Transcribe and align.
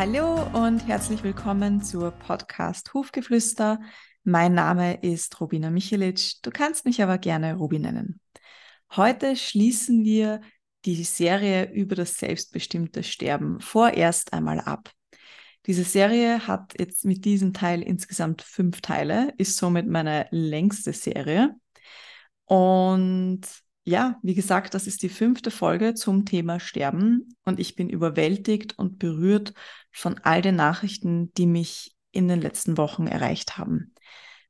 Hallo 0.00 0.46
und 0.54 0.88
herzlich 0.88 1.22
willkommen 1.22 1.82
zur 1.82 2.12
Podcast 2.12 2.94
Hufgeflüster. 2.94 3.80
Mein 4.24 4.54
Name 4.54 4.94
ist 5.02 5.38
Robina 5.42 5.68
Michelic. 5.68 6.40
Du 6.40 6.50
kannst 6.50 6.86
mich 6.86 7.02
aber 7.02 7.18
gerne 7.18 7.56
Robi 7.56 7.78
nennen. 7.78 8.18
Heute 8.96 9.36
schließen 9.36 10.02
wir 10.02 10.40
die 10.86 11.04
Serie 11.04 11.70
über 11.70 11.96
das 11.96 12.14
selbstbestimmte 12.14 13.02
Sterben 13.02 13.60
vorerst 13.60 14.32
einmal 14.32 14.60
ab. 14.60 14.90
Diese 15.66 15.84
Serie 15.84 16.46
hat 16.46 16.72
jetzt 16.78 17.04
mit 17.04 17.26
diesem 17.26 17.52
Teil 17.52 17.82
insgesamt 17.82 18.40
fünf 18.40 18.80
Teile, 18.80 19.34
ist 19.36 19.58
somit 19.58 19.86
meine 19.86 20.28
längste 20.30 20.94
Serie. 20.94 21.56
Und 22.46 23.42
ja, 23.84 24.18
wie 24.22 24.34
gesagt, 24.34 24.72
das 24.72 24.86
ist 24.86 25.02
die 25.02 25.08
fünfte 25.10 25.50
Folge 25.50 25.92
zum 25.94 26.24
Thema 26.24 26.60
Sterben 26.60 27.34
und 27.44 27.58
ich 27.58 27.76
bin 27.76 27.90
überwältigt 27.90 28.78
und 28.78 28.98
berührt 28.98 29.52
von 29.90 30.18
all 30.18 30.42
den 30.42 30.56
Nachrichten, 30.56 31.32
die 31.34 31.46
mich 31.46 31.96
in 32.12 32.28
den 32.28 32.40
letzten 32.40 32.76
Wochen 32.76 33.06
erreicht 33.06 33.58
haben. 33.58 33.94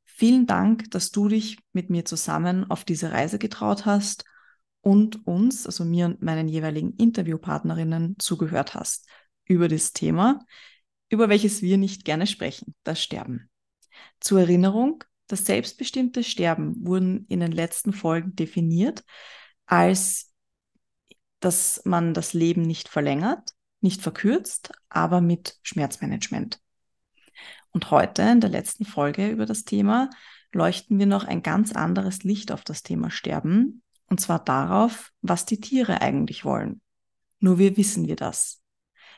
Vielen 0.04 0.46
Dank, 0.46 0.90
dass 0.90 1.10
du 1.10 1.28
dich 1.28 1.58
mit 1.72 1.88
mir 1.90 2.04
zusammen 2.04 2.70
auf 2.70 2.84
diese 2.84 3.12
Reise 3.12 3.38
getraut 3.38 3.86
hast 3.86 4.24
und 4.82 5.26
uns, 5.26 5.66
also 5.66 5.84
mir 5.84 6.06
und 6.06 6.22
meinen 6.22 6.48
jeweiligen 6.48 6.94
Interviewpartnerinnen, 6.96 8.16
zugehört 8.18 8.74
hast 8.74 9.08
über 9.44 9.68
das 9.68 9.92
Thema, 9.92 10.40
über 11.08 11.28
welches 11.28 11.62
wir 11.62 11.78
nicht 11.78 12.04
gerne 12.04 12.26
sprechen, 12.26 12.74
das 12.84 13.02
Sterben. 13.02 13.50
Zur 14.20 14.40
Erinnerung, 14.40 15.04
das 15.26 15.46
selbstbestimmte 15.46 16.24
Sterben 16.24 16.74
wurden 16.86 17.26
in 17.28 17.40
den 17.40 17.52
letzten 17.52 17.92
Folgen 17.92 18.34
definiert 18.36 19.04
als, 19.66 20.32
dass 21.40 21.82
man 21.84 22.12
das 22.14 22.32
Leben 22.32 22.62
nicht 22.62 22.88
verlängert, 22.88 23.50
nicht 23.80 24.02
verkürzt, 24.02 24.72
aber 24.88 25.20
mit 25.20 25.58
Schmerzmanagement. 25.62 26.60
Und 27.70 27.90
heute 27.90 28.22
in 28.22 28.40
der 28.40 28.50
letzten 28.50 28.84
Folge 28.84 29.28
über 29.28 29.46
das 29.46 29.64
Thema 29.64 30.10
leuchten 30.52 30.98
wir 30.98 31.06
noch 31.06 31.24
ein 31.24 31.42
ganz 31.42 31.72
anderes 31.72 32.24
Licht 32.24 32.52
auf 32.52 32.62
das 32.64 32.82
Thema 32.82 33.10
Sterben, 33.10 33.82
und 34.08 34.20
zwar 34.20 34.44
darauf, 34.44 35.12
was 35.22 35.46
die 35.46 35.60
Tiere 35.60 36.00
eigentlich 36.00 36.44
wollen. 36.44 36.80
Nur 37.38 37.58
wir 37.58 37.76
wissen 37.76 38.08
wir 38.08 38.16
das. 38.16 38.60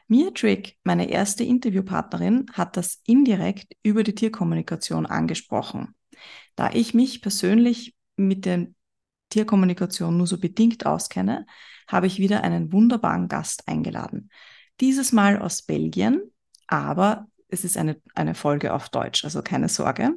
Mia 0.07 0.31
Trick, 0.31 0.77
meine 0.85 1.09
erste 1.09 1.45
Interviewpartnerin, 1.45 2.47
hat 2.53 2.77
das 2.77 3.01
indirekt 3.05 3.75
über 3.83 4.03
die 4.03 4.15
Tierkommunikation 4.15 5.07
angesprochen. 5.07 5.95
Da 6.55 6.71
ich 6.73 6.93
mich 6.93 7.23
persönlich 7.23 7.97
mit 8.17 8.45
der 8.45 8.67
Tierkommunikation 9.31 10.17
nur 10.17 10.27
so 10.27 10.39
bedingt 10.39 10.85
auskenne, 10.85 11.47
habe 11.89 12.07
ich 12.07 12.19
wieder 12.19 12.45
einen 12.45 12.73
wunderbaren 12.73 13.29
Gast 13.29 13.67
eingeladen. 13.67 14.31
Dieses 14.83 15.13
Mal 15.13 15.39
aus 15.39 15.63
Belgien, 15.63 16.33
aber 16.67 17.29
es 17.47 17.63
ist 17.63 17.77
eine, 17.77 18.03
eine 18.17 18.35
Folge 18.35 18.75
auf 18.75 18.89
Deutsch, 18.89 19.23
also 19.25 19.41
keine 19.41 19.69
Sorge. 19.69 20.17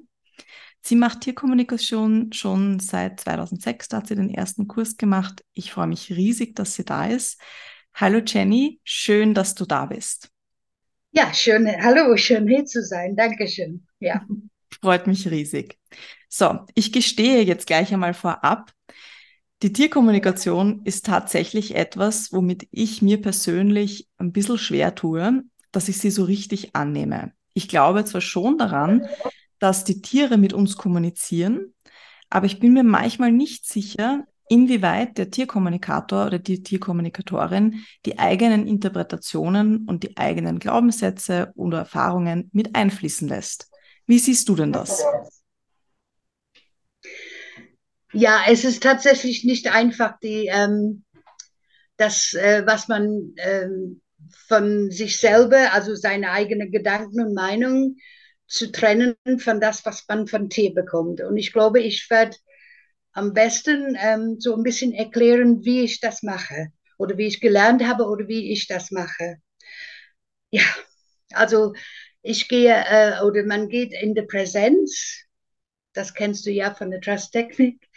Sie 0.81 0.95
macht 0.95 1.21
Tierkommunikation 1.21 2.33
schon 2.33 2.79
seit 2.79 3.19
2006, 3.19 3.89
da 3.89 3.97
hat 3.97 4.07
sie 4.07 4.15
den 4.15 4.33
ersten 4.33 4.67
Kurs 4.67 4.97
gemacht. 4.97 5.43
Ich 5.53 5.71
freue 5.71 5.85
mich 5.85 6.09
riesig, 6.09 6.55
dass 6.55 6.73
sie 6.73 6.83
da 6.83 7.05
ist. 7.05 7.39
Hallo 7.93 8.21
Jenny, 8.25 8.79
schön, 8.83 9.35
dass 9.35 9.53
du 9.53 9.65
da 9.65 9.85
bist. 9.85 10.31
Ja, 11.11 11.31
schön, 11.31 11.67
hallo, 11.67 12.17
schön 12.17 12.47
hier 12.47 12.65
zu 12.65 12.81
sein. 12.81 13.15
Dankeschön. 13.15 13.85
Ja. 13.99 14.25
Freut 14.81 15.05
mich 15.05 15.29
riesig. 15.29 15.77
So, 16.27 16.65
ich 16.73 16.91
gestehe 16.91 17.43
jetzt 17.43 17.67
gleich 17.67 17.93
einmal 17.93 18.15
vorab, 18.15 18.73
die 19.65 19.73
Tierkommunikation 19.73 20.81
ist 20.83 21.07
tatsächlich 21.07 21.73
etwas, 21.73 22.31
womit 22.31 22.67
ich 22.69 23.01
mir 23.01 23.19
persönlich 23.19 24.07
ein 24.19 24.31
bisschen 24.31 24.59
schwer 24.59 24.93
tue, 24.93 25.41
dass 25.71 25.89
ich 25.89 25.97
sie 25.97 26.11
so 26.11 26.23
richtig 26.23 26.75
annehme. 26.75 27.31
Ich 27.55 27.67
glaube 27.67 28.05
zwar 28.05 28.21
schon 28.21 28.59
daran, 28.59 29.07
dass 29.57 29.83
die 29.83 30.03
Tiere 30.03 30.37
mit 30.37 30.53
uns 30.53 30.77
kommunizieren, 30.77 31.73
aber 32.29 32.45
ich 32.45 32.59
bin 32.59 32.73
mir 32.73 32.83
manchmal 32.83 33.31
nicht 33.31 33.65
sicher, 33.65 34.25
inwieweit 34.49 35.17
der 35.17 35.31
Tierkommunikator 35.31 36.27
oder 36.27 36.37
die 36.37 36.61
Tierkommunikatorin 36.61 37.83
die 38.05 38.19
eigenen 38.19 38.67
Interpretationen 38.67 39.87
und 39.87 40.03
die 40.03 40.15
eigenen 40.15 40.59
Glaubenssätze 40.59 41.51
oder 41.55 41.79
Erfahrungen 41.79 42.51
mit 42.53 42.75
einfließen 42.75 43.27
lässt. 43.27 43.71
Wie 44.05 44.19
siehst 44.19 44.47
du 44.47 44.55
denn 44.55 44.71
das? 44.71 45.03
Ja, 48.15 48.43
es 48.47 48.63
ist 48.63 48.81
tatsächlich 48.81 49.43
nicht 49.43 49.71
einfach, 49.71 50.19
die, 50.19 50.47
ähm, 50.47 51.03
das, 51.97 52.33
äh, 52.33 52.63
was 52.65 52.87
man 52.87 53.33
ähm, 53.37 54.01
von 54.47 54.91
sich 54.91 55.17
selber, 55.19 55.73
also 55.73 55.95
seine 55.95 56.31
eigenen 56.31 56.71
Gedanken 56.71 57.21
und 57.21 57.33
Meinungen 57.33 57.97
zu 58.47 58.71
trennen 58.71 59.15
von 59.39 59.59
das, 59.61 59.85
was 59.85 60.05
man 60.07 60.27
von 60.27 60.49
Tier 60.49 60.73
bekommt. 60.73 61.21
Und 61.21 61.37
ich 61.37 61.53
glaube, 61.53 61.81
ich 61.81 62.09
werde 62.09 62.37
am 63.13 63.33
besten 63.33 63.97
ähm, 63.99 64.37
so 64.39 64.55
ein 64.55 64.63
bisschen 64.63 64.93
erklären, 64.93 65.65
wie 65.65 65.81
ich 65.83 65.99
das 66.01 66.23
mache 66.23 66.69
oder 66.97 67.17
wie 67.17 67.27
ich 67.27 67.41
gelernt 67.41 67.83
habe 67.85 68.05
oder 68.05 68.27
wie 68.27 68.51
ich 68.53 68.67
das 68.67 68.91
mache. 68.91 69.37
Ja, 70.51 70.63
also 71.33 71.73
ich 72.21 72.47
gehe 72.47 72.73
äh, 72.73 73.21
oder 73.23 73.43
man 73.45 73.69
geht 73.69 73.93
in 73.93 74.15
der 74.15 74.23
Präsenz, 74.23 75.24
das 75.95 76.13
kennst 76.13 76.45
du 76.45 76.51
ja 76.51 76.73
von 76.73 76.91
der 76.91 77.01
Trust-Technik, 77.01 77.87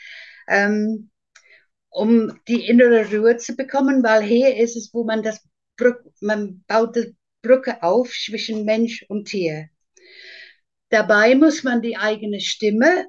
ähm, 0.48 1.10
um 1.90 2.38
die 2.48 2.66
innere 2.66 3.10
Ruhe 3.10 3.36
zu 3.36 3.56
bekommen, 3.56 4.02
weil 4.02 4.22
hier 4.22 4.56
ist 4.56 4.76
es, 4.76 4.90
wo 4.92 5.04
man 5.04 5.22
das 5.22 5.40
Brück, 5.76 6.02
man 6.20 6.64
baut 6.66 6.96
die 6.96 7.16
Brücke 7.42 7.82
auf 7.82 8.10
zwischen 8.10 8.64
Mensch 8.64 9.04
und 9.08 9.28
Tier. 9.28 9.68
Dabei 10.90 11.34
muss 11.34 11.62
man 11.64 11.82
die 11.82 11.96
eigene 11.96 12.40
Stimme 12.40 13.06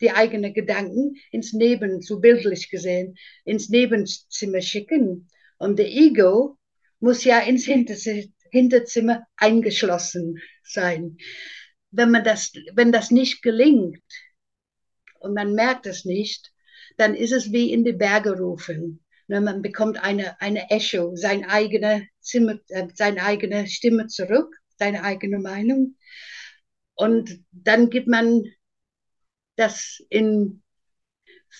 die 0.00 0.10
eigenen 0.10 0.54
Gedanken 0.54 1.16
ins 1.30 1.52
Neben, 1.52 2.00
so 2.00 2.20
bildlich 2.20 2.70
gesehen, 2.70 3.16
ins 3.44 3.68
Nebenzimmer 3.68 4.62
schicken. 4.62 5.28
Und 5.58 5.78
der 5.78 5.88
Ego 5.88 6.58
muss 7.00 7.24
ja 7.24 7.40
ins 7.40 7.68
Hinterzimmer 8.50 9.26
eingeschlossen 9.36 10.38
sein. 10.62 11.18
Wenn, 11.90 12.10
man 12.10 12.24
das, 12.24 12.52
wenn 12.74 12.92
das 12.92 13.10
nicht 13.10 13.42
gelingt 13.42 14.02
und 15.20 15.34
man 15.34 15.54
merkt 15.54 15.86
es 15.86 16.04
nicht, 16.04 16.52
dann 16.96 17.14
ist 17.14 17.32
es 17.32 17.52
wie 17.52 17.72
in 17.72 17.84
die 17.84 17.92
Berge 17.92 18.38
rufen. 18.38 19.04
Ne, 19.28 19.40
man 19.40 19.62
bekommt 19.62 20.02
eine, 20.02 20.40
eine 20.40 20.70
Echo, 20.70 21.14
seine 21.14 21.48
eigene, 21.48 22.08
Zimmer, 22.20 22.58
äh, 22.68 22.88
seine 22.94 23.22
eigene 23.22 23.66
Stimme 23.66 24.08
zurück, 24.08 24.56
seine 24.76 25.04
eigene 25.04 25.38
Meinung. 25.38 25.96
Und 26.94 27.44
dann 27.52 27.90
gibt 27.90 28.08
man 28.08 28.44
das 29.56 30.02
in 30.08 30.62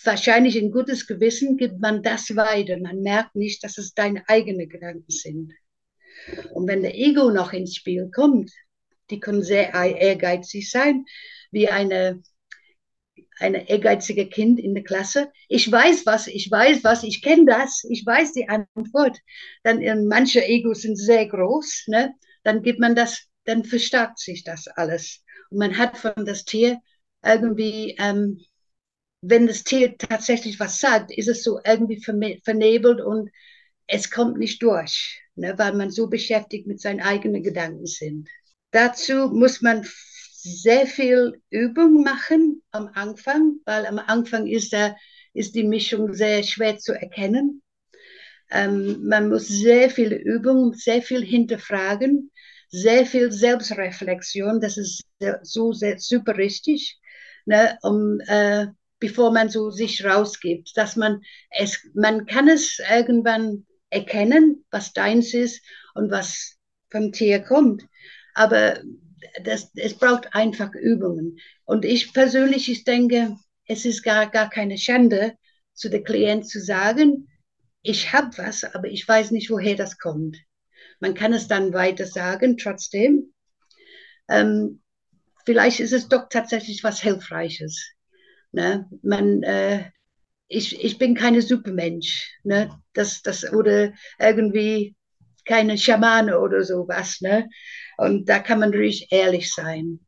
wahrscheinlich 0.04 0.56
in 0.56 0.70
gutes 0.70 1.06
Gewissen 1.06 1.56
gibt 1.56 1.80
man 1.80 2.02
das 2.02 2.34
weiter. 2.36 2.78
Man 2.78 3.02
merkt 3.02 3.34
nicht, 3.36 3.62
dass 3.64 3.78
es 3.78 3.94
deine 3.94 4.28
eigenen 4.28 4.68
Gedanken 4.68 5.10
sind. 5.10 5.52
Und 6.52 6.68
wenn 6.68 6.82
der 6.82 6.96
Ego 6.96 7.30
noch 7.30 7.52
ins 7.52 7.76
Spiel 7.76 8.10
kommt, 8.10 8.50
die 9.10 9.20
können 9.20 9.42
sehr 9.42 9.72
ehrgeizig 9.74 10.70
sein, 10.70 11.04
wie 11.50 11.68
eine, 11.68 12.22
eine 13.38 13.68
ehrgeizige 13.68 14.28
Kind 14.28 14.60
in 14.60 14.74
der 14.74 14.84
Klasse. 14.84 15.32
Ich 15.48 15.70
weiß 15.70 16.06
was, 16.06 16.26
ich 16.26 16.50
weiß 16.50 16.84
was, 16.84 17.02
ich 17.02 17.22
kenne 17.22 17.46
das, 17.46 17.84
ich 17.88 18.04
weiß 18.04 18.32
die 18.32 18.48
Antwort. 18.48 19.18
Dann 19.62 19.80
äh, 19.82 19.96
manche 19.96 20.44
Egos 20.44 20.82
sind 20.82 20.96
sehr 20.96 21.26
groß, 21.26 21.84
ne? 21.88 22.14
dann 22.42 22.62
gibt 22.62 22.80
man 22.80 22.94
das, 22.94 23.26
dann 23.44 23.64
verstärkt 23.64 24.18
sich 24.18 24.44
das 24.44 24.68
alles. 24.68 25.22
Und 25.50 25.58
man 25.58 25.78
hat 25.78 25.96
von 25.96 26.12
das 26.24 26.44
Tier 26.44 26.80
irgendwie, 27.24 27.96
ähm, 27.98 28.40
wenn 29.22 29.46
das 29.46 29.64
Tier 29.64 29.96
tatsächlich 29.98 30.58
was 30.60 30.78
sagt, 30.78 31.10
ist 31.10 31.28
es 31.28 31.42
so 31.42 31.60
irgendwie 31.64 32.02
vernebelt 32.44 33.00
und 33.00 33.30
es 33.86 34.10
kommt 34.10 34.38
nicht 34.38 34.62
durch, 34.62 35.20
ne, 35.34 35.58
weil 35.58 35.74
man 35.74 35.90
so 35.90 36.08
beschäftigt 36.08 36.66
mit 36.66 36.80
seinen 36.80 37.00
eigenen 37.00 37.42
Gedanken 37.42 37.86
sind. 37.86 38.28
Dazu 38.70 39.28
muss 39.28 39.60
man 39.62 39.86
sehr 40.42 40.86
viel 40.86 41.40
Übung 41.50 42.02
machen 42.02 42.62
am 42.70 42.88
Anfang, 42.94 43.56
weil 43.64 43.86
am 43.86 43.98
Anfang 43.98 44.46
ist, 44.46 44.72
der, 44.72 44.96
ist 45.34 45.54
die 45.54 45.64
Mischung 45.64 46.14
sehr 46.14 46.42
schwer 46.42 46.78
zu 46.78 46.92
erkennen. 46.92 47.62
Ähm, 48.50 49.06
man 49.06 49.28
muss 49.28 49.48
sehr 49.48 49.90
viel 49.90 50.12
Übung, 50.12 50.74
sehr 50.74 51.02
viel 51.02 51.24
hinterfragen, 51.24 52.30
sehr 52.68 53.06
viel 53.06 53.30
Selbstreflexion, 53.30 54.60
das 54.60 54.76
ist 54.76 55.04
so 55.42 55.72
sehr, 55.72 55.98
super 55.98 56.36
richtig 56.36 57.00
ne, 57.46 57.78
um, 57.82 58.20
äh, 58.26 58.66
bevor 58.98 59.32
man 59.32 59.48
so 59.48 59.70
sich 59.70 60.04
rausgibt, 60.04 60.76
dass 60.76 60.96
man 60.96 61.22
es, 61.50 61.78
man 61.94 62.26
kann 62.26 62.48
es 62.48 62.78
irgendwann 62.90 63.66
erkennen, 63.90 64.64
was 64.70 64.92
deins 64.92 65.34
ist 65.34 65.62
und 65.94 66.10
was 66.10 66.56
vom 66.90 67.12
Tier 67.12 67.40
kommt, 67.40 67.82
aber 68.40 68.80
das, 69.44 69.70
es 69.74 69.92
braucht 69.92 70.34
einfach 70.34 70.72
Übungen. 70.72 71.38
Und 71.66 71.84
ich 71.84 72.14
persönlich, 72.14 72.70
ich 72.70 72.84
denke, 72.84 73.36
es 73.66 73.84
ist 73.84 74.02
gar, 74.02 74.30
gar 74.30 74.48
keine 74.48 74.78
Schande, 74.78 75.34
zu 75.74 75.90
der 75.90 76.02
Klient 76.02 76.48
zu 76.48 76.58
sagen, 76.58 77.28
ich 77.82 78.14
habe 78.14 78.30
was, 78.38 78.64
aber 78.64 78.88
ich 78.88 79.06
weiß 79.06 79.30
nicht, 79.32 79.50
woher 79.50 79.76
das 79.76 79.98
kommt. 79.98 80.38
man 81.00 81.12
kann 81.12 81.34
es 81.34 81.48
dann 81.48 81.74
weiter 81.74 82.06
sagen 82.06 82.56
trotzdem. 82.56 83.34
Ähm, 84.28 84.80
vielleicht 85.44 85.80
ist 85.80 85.92
es 85.92 86.08
doch 86.08 86.30
tatsächlich 86.30 86.82
was 86.82 87.02
Hilfreiches. 87.02 87.92
Ne? 88.52 88.88
Man, 89.02 89.42
äh, 89.42 89.90
ich, 90.48 90.82
ich 90.82 90.96
bin 90.96 91.14
keine 91.14 91.42
Supermensch, 91.42 92.38
ne? 92.42 92.70
das, 92.94 93.20
das, 93.20 93.52
oder 93.52 93.92
irgendwie 94.18 94.96
keine 95.50 95.76
Schamane 95.76 96.38
oder 96.38 96.62
sowas. 96.62 97.20
Ne? 97.20 97.48
Und 97.98 98.28
da 98.28 98.38
kann 98.38 98.60
man 98.60 98.72
ruhig 98.72 99.08
ehrlich 99.10 99.52
sein. 99.52 99.98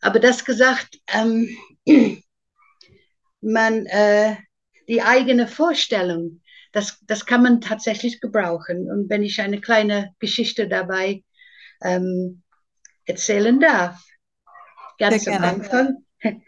Aber 0.00 0.18
das 0.18 0.44
gesagt, 0.44 0.98
ähm, 1.14 1.56
man, 3.40 3.86
äh, 3.86 4.36
die 4.88 5.02
eigene 5.02 5.46
Vorstellung, 5.46 6.40
das, 6.72 6.98
das 7.06 7.26
kann 7.26 7.44
man 7.44 7.60
tatsächlich 7.60 8.20
gebrauchen. 8.20 8.90
Und 8.90 9.08
wenn 9.08 9.22
ich 9.22 9.40
eine 9.40 9.60
kleine 9.60 10.14
Geschichte 10.18 10.66
dabei 10.66 11.22
ähm, 11.82 12.42
erzählen 13.04 13.60
darf, 13.60 14.04
ganz 14.98 15.28
am 15.28 15.44
Anfang, 15.44 16.04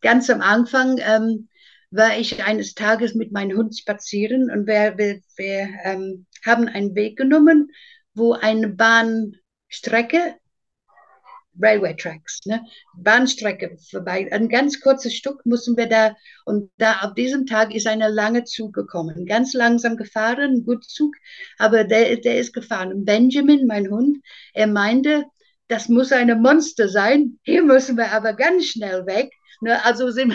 ganz 0.00 0.30
am 0.30 0.40
Anfang 0.40 0.98
ähm, 0.98 1.48
war 1.94 2.18
ich 2.18 2.42
eines 2.42 2.74
Tages 2.74 3.14
mit 3.14 3.32
meinem 3.32 3.56
Hund 3.56 3.78
spazieren 3.78 4.50
und 4.50 4.66
wir, 4.66 4.98
wir, 4.98 5.20
wir 5.36 5.68
ähm, 5.84 6.26
haben 6.44 6.66
einen 6.68 6.94
Weg 6.94 7.16
genommen, 7.16 7.70
wo 8.14 8.32
eine 8.32 8.68
Bahnstrecke 8.68 10.36
Railway 11.60 11.94
Tracks, 11.94 12.40
ne? 12.46 12.64
Bahnstrecke 12.96 13.76
vorbei. 13.90 14.28
Ein 14.32 14.48
ganz 14.48 14.80
kurzes 14.80 15.14
Stück 15.14 15.46
mussten 15.46 15.76
wir 15.76 15.86
da, 15.86 16.16
und 16.44 16.68
da 16.78 17.00
auf 17.02 17.14
diesem 17.14 17.46
Tag 17.46 17.72
ist 17.72 17.86
eine 17.86 18.08
lange 18.08 18.42
Zug 18.42 18.74
gekommen. 18.74 19.24
Ganz 19.24 19.54
langsam 19.54 19.96
gefahren, 19.96 20.56
ein 20.56 20.64
gut 20.64 20.84
Zug, 20.84 21.14
aber 21.58 21.84
der, 21.84 22.16
der 22.16 22.40
ist 22.40 22.52
gefahren. 22.52 22.92
Und 22.92 23.04
Benjamin, 23.04 23.68
mein 23.68 23.88
Hund, 23.88 24.18
er 24.52 24.66
meinte, 24.66 25.26
das 25.68 25.88
muss 25.88 26.10
eine 26.10 26.34
Monster 26.34 26.88
sein. 26.88 27.38
Hier 27.44 27.62
müssen 27.62 27.96
wir 27.96 28.10
aber 28.10 28.32
ganz 28.32 28.66
schnell 28.66 29.06
weg. 29.06 29.32
Ne? 29.60 29.82
Also 29.84 30.10
sind, 30.10 30.34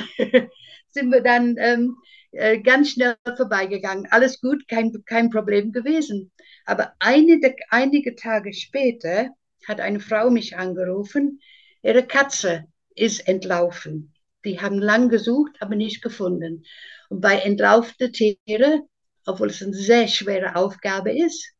sind 0.91 1.11
wir 1.11 1.21
dann 1.21 1.55
ähm, 1.57 1.97
äh, 2.31 2.59
ganz 2.59 2.91
schnell 2.91 3.15
vorbeigegangen. 3.35 4.07
Alles 4.11 4.39
gut, 4.41 4.67
kein, 4.67 4.91
kein 5.05 5.29
Problem 5.29 5.71
gewesen. 5.71 6.31
Aber 6.65 6.93
einige, 6.99 7.55
einige 7.69 8.15
Tage 8.15 8.53
später 8.53 9.29
hat 9.67 9.79
eine 9.79 9.99
Frau 9.99 10.29
mich 10.29 10.57
angerufen, 10.57 11.41
ihre 11.81 12.05
Katze 12.05 12.65
ist 12.95 13.27
entlaufen. 13.27 14.13
Die 14.45 14.61
haben 14.61 14.79
lang 14.79 15.09
gesucht, 15.09 15.55
aber 15.59 15.75
nicht 15.75 16.01
gefunden. 16.01 16.63
Und 17.09 17.21
bei 17.21 17.39
entlauften 17.39 18.13
Tieren, 18.13 18.83
obwohl 19.25 19.49
es 19.49 19.61
eine 19.61 19.73
sehr 19.73 20.07
schwere 20.07 20.55
Aufgabe 20.55 21.11
ist 21.11 21.53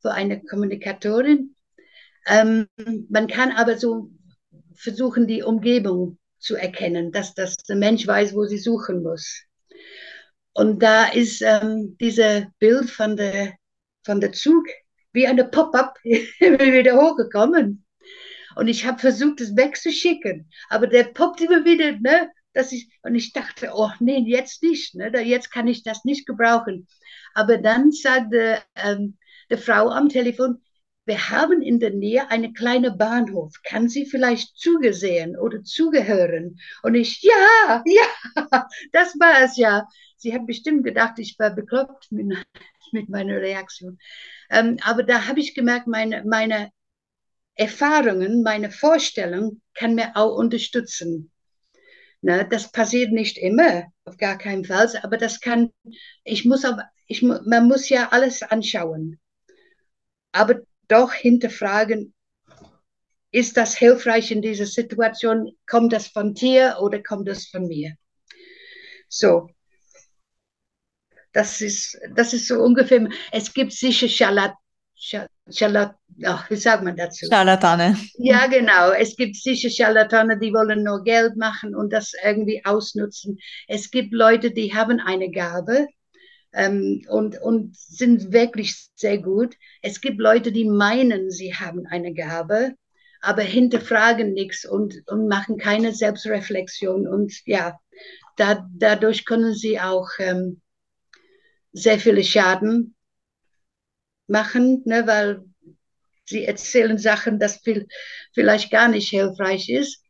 für 0.00 0.12
eine 0.12 0.42
Kommunikatorin, 0.42 1.56
ähm, 2.26 2.68
man 3.08 3.26
kann 3.26 3.50
aber 3.52 3.78
so 3.78 4.10
versuchen, 4.74 5.26
die 5.26 5.42
Umgebung 5.42 6.18
zu 6.42 6.56
erkennen, 6.56 7.12
dass, 7.12 7.34
dass 7.34 7.56
der 7.68 7.76
Mensch 7.76 8.06
weiß, 8.06 8.34
wo 8.34 8.44
sie 8.44 8.58
suchen 8.58 9.02
muss. 9.02 9.44
Und 10.54 10.82
da 10.82 11.06
ist 11.06 11.40
ähm, 11.42 11.96
dieses 12.00 12.44
Bild 12.58 12.90
von 12.90 13.16
der, 13.16 13.54
von 14.04 14.20
der 14.20 14.32
Zug 14.32 14.66
wie 15.12 15.26
eine 15.26 15.44
Pop-up 15.44 15.98
wieder 16.04 16.96
hochgekommen. 17.00 17.84
Und 18.56 18.68
ich 18.68 18.84
habe 18.84 18.98
versucht, 18.98 19.40
es 19.40 19.56
wegzuschicken. 19.56 20.50
Aber 20.68 20.86
der 20.86 21.04
poppt 21.04 21.40
immer 21.40 21.64
wieder, 21.64 21.92
ne? 21.92 22.30
Dass 22.54 22.72
ich, 22.72 22.90
und 23.02 23.14
ich 23.14 23.32
dachte, 23.32 23.70
oh 23.74 23.90
nee, 24.00 24.22
jetzt 24.26 24.62
nicht, 24.62 24.94
ne? 24.94 25.10
Jetzt 25.22 25.50
kann 25.50 25.68
ich 25.68 25.82
das 25.82 26.04
nicht 26.04 26.26
gebrauchen. 26.26 26.86
Aber 27.34 27.56
dann 27.56 27.92
sagte 27.92 28.58
ähm, 28.74 29.16
die 29.50 29.56
Frau 29.56 29.88
am 29.88 30.08
Telefon, 30.10 30.60
wir 31.04 31.30
haben 31.30 31.62
in 31.62 31.80
der 31.80 31.90
Nähe 31.90 32.30
eine 32.30 32.52
kleine 32.52 32.92
Bahnhof. 32.92 33.54
Kann 33.64 33.88
sie 33.88 34.06
vielleicht 34.06 34.56
zugesehen 34.56 35.36
oder 35.36 35.62
zugehören? 35.64 36.58
Und 36.82 36.94
ich, 36.94 37.22
ja, 37.22 37.82
ja, 37.84 38.68
das 38.92 39.14
war 39.18 39.42
es 39.42 39.56
ja. 39.56 39.88
Sie 40.16 40.32
hat 40.32 40.46
bestimmt 40.46 40.84
gedacht, 40.84 41.18
ich 41.18 41.36
war 41.38 41.54
bekloppt 41.54 42.12
mit, 42.12 42.36
mit 42.92 43.08
meiner 43.08 43.40
Reaktion. 43.40 43.98
Ähm, 44.50 44.76
aber 44.82 45.02
da 45.02 45.26
habe 45.26 45.40
ich 45.40 45.54
gemerkt, 45.54 45.86
meine, 45.88 46.24
meine 46.24 46.70
Erfahrungen, 47.54 48.42
meine 48.42 48.70
Vorstellung 48.70 49.60
kann 49.74 49.94
mir 49.94 50.12
auch 50.16 50.36
unterstützen. 50.36 51.32
Ne, 52.20 52.46
das 52.48 52.70
passiert 52.70 53.10
nicht 53.10 53.36
immer, 53.36 53.86
auf 54.04 54.16
gar 54.16 54.38
keinen 54.38 54.64
Fall, 54.64 54.88
aber 55.02 55.16
das 55.16 55.40
kann, 55.40 55.72
ich 56.22 56.44
muss 56.44 56.64
aber, 56.64 56.88
ich, 57.08 57.20
man 57.20 57.66
muss 57.66 57.88
ja 57.88 58.10
alles 58.10 58.42
anschauen. 58.42 59.18
Aber 60.30 60.62
doch 60.88 61.12
hinterfragen, 61.12 62.14
ist 63.30 63.56
das 63.56 63.74
hilfreich 63.74 64.30
in 64.30 64.42
dieser 64.42 64.66
Situation? 64.66 65.52
Kommt 65.66 65.92
das 65.92 66.08
von 66.08 66.34
dir 66.34 66.76
oder 66.80 67.02
kommt 67.02 67.28
das 67.28 67.46
von 67.46 67.66
mir? 67.66 67.94
So, 69.08 69.48
das 71.32 71.60
ist, 71.60 71.98
das 72.14 72.34
ist 72.34 72.46
so 72.46 72.62
ungefähr, 72.62 73.08
es 73.30 73.52
gibt 73.52 73.72
sicher 73.72 74.08
Charlat, 74.08 74.54
Charlat, 75.50 75.96
ach, 76.24 76.48
wie 76.50 76.56
sagt 76.56 76.84
man 76.84 76.96
dazu? 76.96 77.26
Charlatane. 77.28 77.96
Ja, 78.18 78.46
genau. 78.46 78.90
Es 78.92 79.16
gibt 79.16 79.36
sicher 79.36 79.70
Charlatane, 79.70 80.38
die 80.38 80.52
wollen 80.52 80.84
nur 80.84 81.02
Geld 81.02 81.36
machen 81.36 81.74
und 81.74 81.92
das 81.92 82.12
irgendwie 82.22 82.64
ausnutzen. 82.64 83.38
Es 83.66 83.90
gibt 83.90 84.12
Leute, 84.12 84.52
die 84.52 84.74
haben 84.74 85.00
eine 85.00 85.30
Gabe 85.30 85.88
ähm, 86.52 87.04
und, 87.08 87.40
und 87.40 87.76
sind 87.76 88.32
wirklich 88.32 88.88
sehr 88.94 89.18
gut. 89.18 89.56
Es 89.80 90.00
gibt 90.00 90.18
Leute, 90.20 90.52
die 90.52 90.64
meinen, 90.64 91.30
sie 91.30 91.54
haben 91.54 91.86
eine 91.86 92.14
Gabe, 92.14 92.74
aber 93.20 93.42
hinterfragen 93.42 94.32
nichts 94.32 94.64
und, 94.64 95.02
und 95.06 95.28
machen 95.28 95.56
keine 95.56 95.92
Selbstreflexion. 95.92 97.06
Und 97.06 97.32
ja, 97.46 97.78
da, 98.36 98.68
dadurch 98.74 99.24
können 99.24 99.54
sie 99.54 99.80
auch 99.80 100.08
ähm, 100.18 100.60
sehr 101.72 101.98
viele 101.98 102.24
Schaden 102.24 102.94
machen, 104.26 104.82
ne, 104.84 105.06
weil 105.06 105.44
sie 106.24 106.44
erzählen 106.44 106.98
Sachen, 106.98 107.38
das 107.38 107.58
viel, 107.58 107.86
vielleicht 108.32 108.70
gar 108.70 108.88
nicht 108.88 109.08
hilfreich 109.08 109.68
ist. 109.68 110.02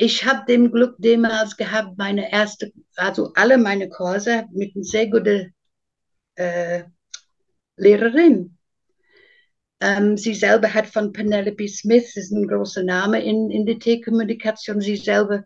Ich 0.00 0.24
habe 0.24 0.46
dem 0.46 0.70
Glück 0.70 0.94
damals 0.98 1.56
gehabt, 1.56 1.98
meine 1.98 2.30
erste, 2.30 2.72
also 2.94 3.32
alle 3.34 3.58
meine 3.58 3.88
Kurse 3.88 4.44
mit 4.52 4.76
einer 4.76 4.84
sehr 4.84 5.10
guten 5.10 5.52
äh, 6.36 6.84
Lehrerin. 7.76 8.56
Ähm, 9.80 10.16
sie 10.16 10.34
selber 10.34 10.72
hat 10.72 10.86
von 10.86 11.12
Penelope 11.12 11.66
Smith, 11.66 12.12
das 12.14 12.26
ist 12.26 12.30
ein 12.30 12.46
großer 12.46 12.84
Name 12.84 13.20
in, 13.24 13.50
in 13.50 13.66
der 13.66 13.80
T-Kommunikation, 13.80 14.80
sie 14.80 14.94
selber 14.94 15.42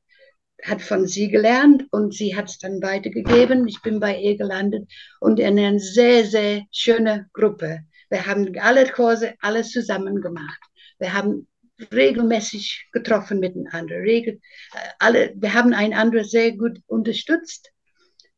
hat 0.63 0.83
von 0.83 1.07
sie 1.07 1.31
gelernt 1.31 1.87
und 1.91 2.13
sie 2.13 2.37
hat 2.37 2.51
es 2.51 2.59
dann 2.59 2.83
weitergegeben. 2.83 3.67
Ich 3.67 3.81
bin 3.81 4.01
bei 4.01 4.19
ihr 4.19 4.37
gelandet 4.37 4.87
und 5.21 5.41
in 5.41 5.59
einer 5.59 5.79
sehr, 5.79 6.27
sehr 6.27 6.65
schöne 6.71 7.27
Gruppe. 7.33 7.81
Wir 8.11 8.27
haben 8.27 8.53
alle 8.61 8.87
Kurse, 8.87 9.33
alles 9.41 9.71
zusammen 9.71 10.21
gemacht. 10.21 10.61
Wir 10.99 11.15
haben 11.15 11.49
regelmäßig 11.93 12.89
getroffen 12.93 13.41
miteinander. 13.41 13.97
Regel, 13.97 14.41
äh, 14.75 14.89
alle, 14.99 15.33
wir 15.37 15.55
haben 15.55 15.75
einander 15.75 16.25
sehr 16.25 16.53
gut 16.53 16.81
unterstützt 16.87 17.71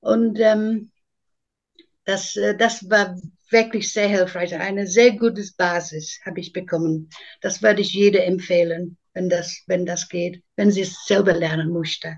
und 0.00 0.38
ähm, 0.40 0.90
das, 2.04 2.36
äh, 2.36 2.56
das 2.56 2.88
war 2.90 3.16
wirklich 3.50 3.92
sehr 3.92 4.08
hilfreich. 4.08 4.54
Eine 4.54 4.86
sehr 4.86 5.12
gute 5.12 5.44
Basis 5.56 6.20
habe 6.24 6.40
ich 6.40 6.52
bekommen. 6.52 7.08
Das 7.40 7.62
würde 7.62 7.82
ich 7.82 7.92
jeder 7.92 8.24
empfehlen 8.24 8.98
wenn 9.14 9.28
das, 9.28 9.62
wenn 9.66 9.86
das 9.86 10.08
geht, 10.08 10.42
wenn 10.56 10.70
sie 10.70 10.82
es 10.82 11.06
selber 11.06 11.32
lernen 11.32 11.70
möchte. 11.72 12.16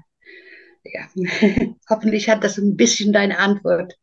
Ja. 0.85 1.09
Hoffentlich 1.91 2.29
hat 2.29 2.43
das 2.43 2.59
ein 2.59 2.77
bisschen 2.77 3.13
deine 3.13 3.39
Antwort, 3.39 3.95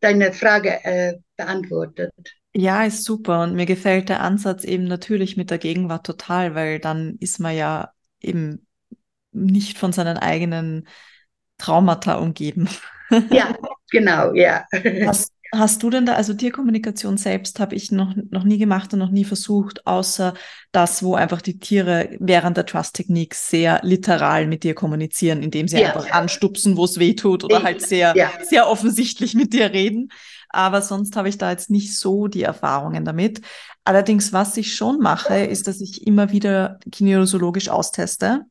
deine 0.00 0.32
Frage 0.32 0.84
äh, 0.84 1.14
beantwortet. 1.36 2.12
Ja, 2.54 2.84
ist 2.84 3.04
super. 3.04 3.42
Und 3.42 3.54
mir 3.54 3.66
gefällt 3.66 4.08
der 4.08 4.20
Ansatz 4.20 4.64
eben 4.64 4.84
natürlich 4.84 5.36
mit 5.36 5.50
der 5.50 5.58
Gegenwart 5.58 6.06
total, 6.06 6.54
weil 6.54 6.78
dann 6.78 7.16
ist 7.18 7.40
man 7.40 7.56
ja 7.56 7.92
eben 8.20 8.66
nicht 9.32 9.78
von 9.78 9.92
seinen 9.92 10.18
eigenen 10.18 10.86
Traumata 11.58 12.14
umgeben. 12.14 12.68
Ja, 13.30 13.54
genau, 13.90 14.32
ja. 14.32 14.64
Hast, 15.06 15.32
Hast 15.54 15.82
du 15.82 15.90
denn 15.90 16.06
da, 16.06 16.14
also 16.14 16.32
Tierkommunikation 16.32 17.18
selbst 17.18 17.60
habe 17.60 17.74
ich 17.74 17.92
noch, 17.92 18.14
noch 18.30 18.42
nie 18.42 18.56
gemacht 18.56 18.94
und 18.94 18.98
noch 18.98 19.10
nie 19.10 19.26
versucht, 19.26 19.86
außer 19.86 20.32
das, 20.72 21.02
wo 21.02 21.14
einfach 21.14 21.42
die 21.42 21.58
Tiere 21.58 22.08
während 22.18 22.56
der 22.56 22.64
Trust-Technik 22.64 23.34
sehr 23.34 23.78
literal 23.82 24.46
mit 24.46 24.64
dir 24.64 24.74
kommunizieren, 24.74 25.42
indem 25.42 25.68
sie 25.68 25.78
ja. 25.78 25.88
einfach 25.88 26.10
anstupsen, 26.10 26.78
wo 26.78 26.86
es 26.86 26.98
weh 26.98 27.12
tut 27.14 27.44
oder 27.44 27.62
halt 27.62 27.82
sehr, 27.82 28.14
ja. 28.16 28.32
sehr 28.42 28.66
offensichtlich 28.66 29.34
mit 29.34 29.52
dir 29.52 29.70
reden. 29.74 30.08
Aber 30.52 30.82
sonst 30.82 31.16
habe 31.16 31.28
ich 31.28 31.38
da 31.38 31.50
jetzt 31.50 31.70
nicht 31.70 31.98
so 31.98 32.28
die 32.28 32.42
Erfahrungen 32.42 33.04
damit. 33.04 33.40
Allerdings, 33.84 34.32
was 34.32 34.56
ich 34.56 34.74
schon 34.74 34.98
mache, 34.98 35.38
ist, 35.38 35.66
dass 35.66 35.80
ich 35.80 36.06
immer 36.06 36.30
wieder 36.30 36.78
kinesiologisch 36.90 37.68
austeste. 37.68 38.42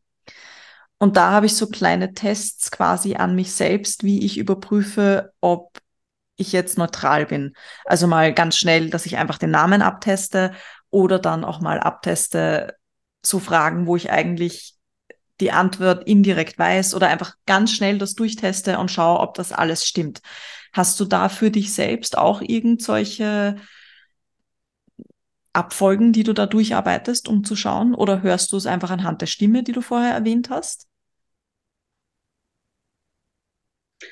Und 0.98 1.18
da 1.18 1.32
habe 1.32 1.46
ich 1.46 1.56
so 1.56 1.68
kleine 1.68 2.14
Tests 2.14 2.70
quasi 2.70 3.16
an 3.16 3.36
mich 3.36 3.54
selbst, 3.54 4.04
wie 4.04 4.26
ich 4.26 4.38
überprüfe, 4.38 5.34
ob 5.42 5.80
ich 6.36 6.52
jetzt 6.52 6.78
neutral 6.78 7.26
bin. 7.26 7.54
Also 7.86 8.08
mal 8.08 8.34
ganz 8.34 8.58
schnell, 8.58 8.90
dass 8.90 9.06
ich 9.06 9.18
einfach 9.18 9.38
den 9.38 9.52
Namen 9.52 9.82
abteste 9.82 10.54
oder 10.90 11.20
dann 11.20 11.44
auch 11.44 11.62
mal 11.62 11.80
abteste, 11.80 12.76
so 13.24 13.40
Fragen, 13.40 13.88
wo 13.88 13.96
ich 13.96 14.12
eigentlich 14.12 14.76
die 15.40 15.52
Antwort 15.52 16.08
indirekt 16.08 16.58
weiß 16.60 16.94
oder 16.94 17.08
einfach 17.08 17.36
ganz 17.46 17.72
schnell 17.72 17.98
das 17.98 18.14
durchteste 18.14 18.78
und 18.78 18.92
schaue, 18.92 19.20
ob 19.20 19.34
das 19.34 19.52
alles 19.52 19.86
stimmt. 19.86 20.22
Hast 20.74 21.00
du 21.00 21.06
da 21.06 21.30
für 21.30 21.52
dich 21.52 21.74
selbst 21.74 22.18
auch 22.18 22.42
irgendwelche 22.42 23.58
Abfolgen, 25.54 26.14
die 26.14 26.24
du 26.24 26.34
da 26.34 26.46
durcharbeitest, 26.46 27.28
um 27.28 27.44
zu 27.44 27.56
schauen? 27.56 27.94
Oder 27.94 28.22
hörst 28.22 28.54
du 28.54 28.58
es 28.58 28.66
einfach 28.66 28.90
anhand 28.90 29.22
der 29.22 29.28
Stimme, 29.28 29.64
die 29.64 29.74
du 29.74 29.82
vorher 29.82 30.14
erwähnt 30.14 30.50
hast? 30.50 30.88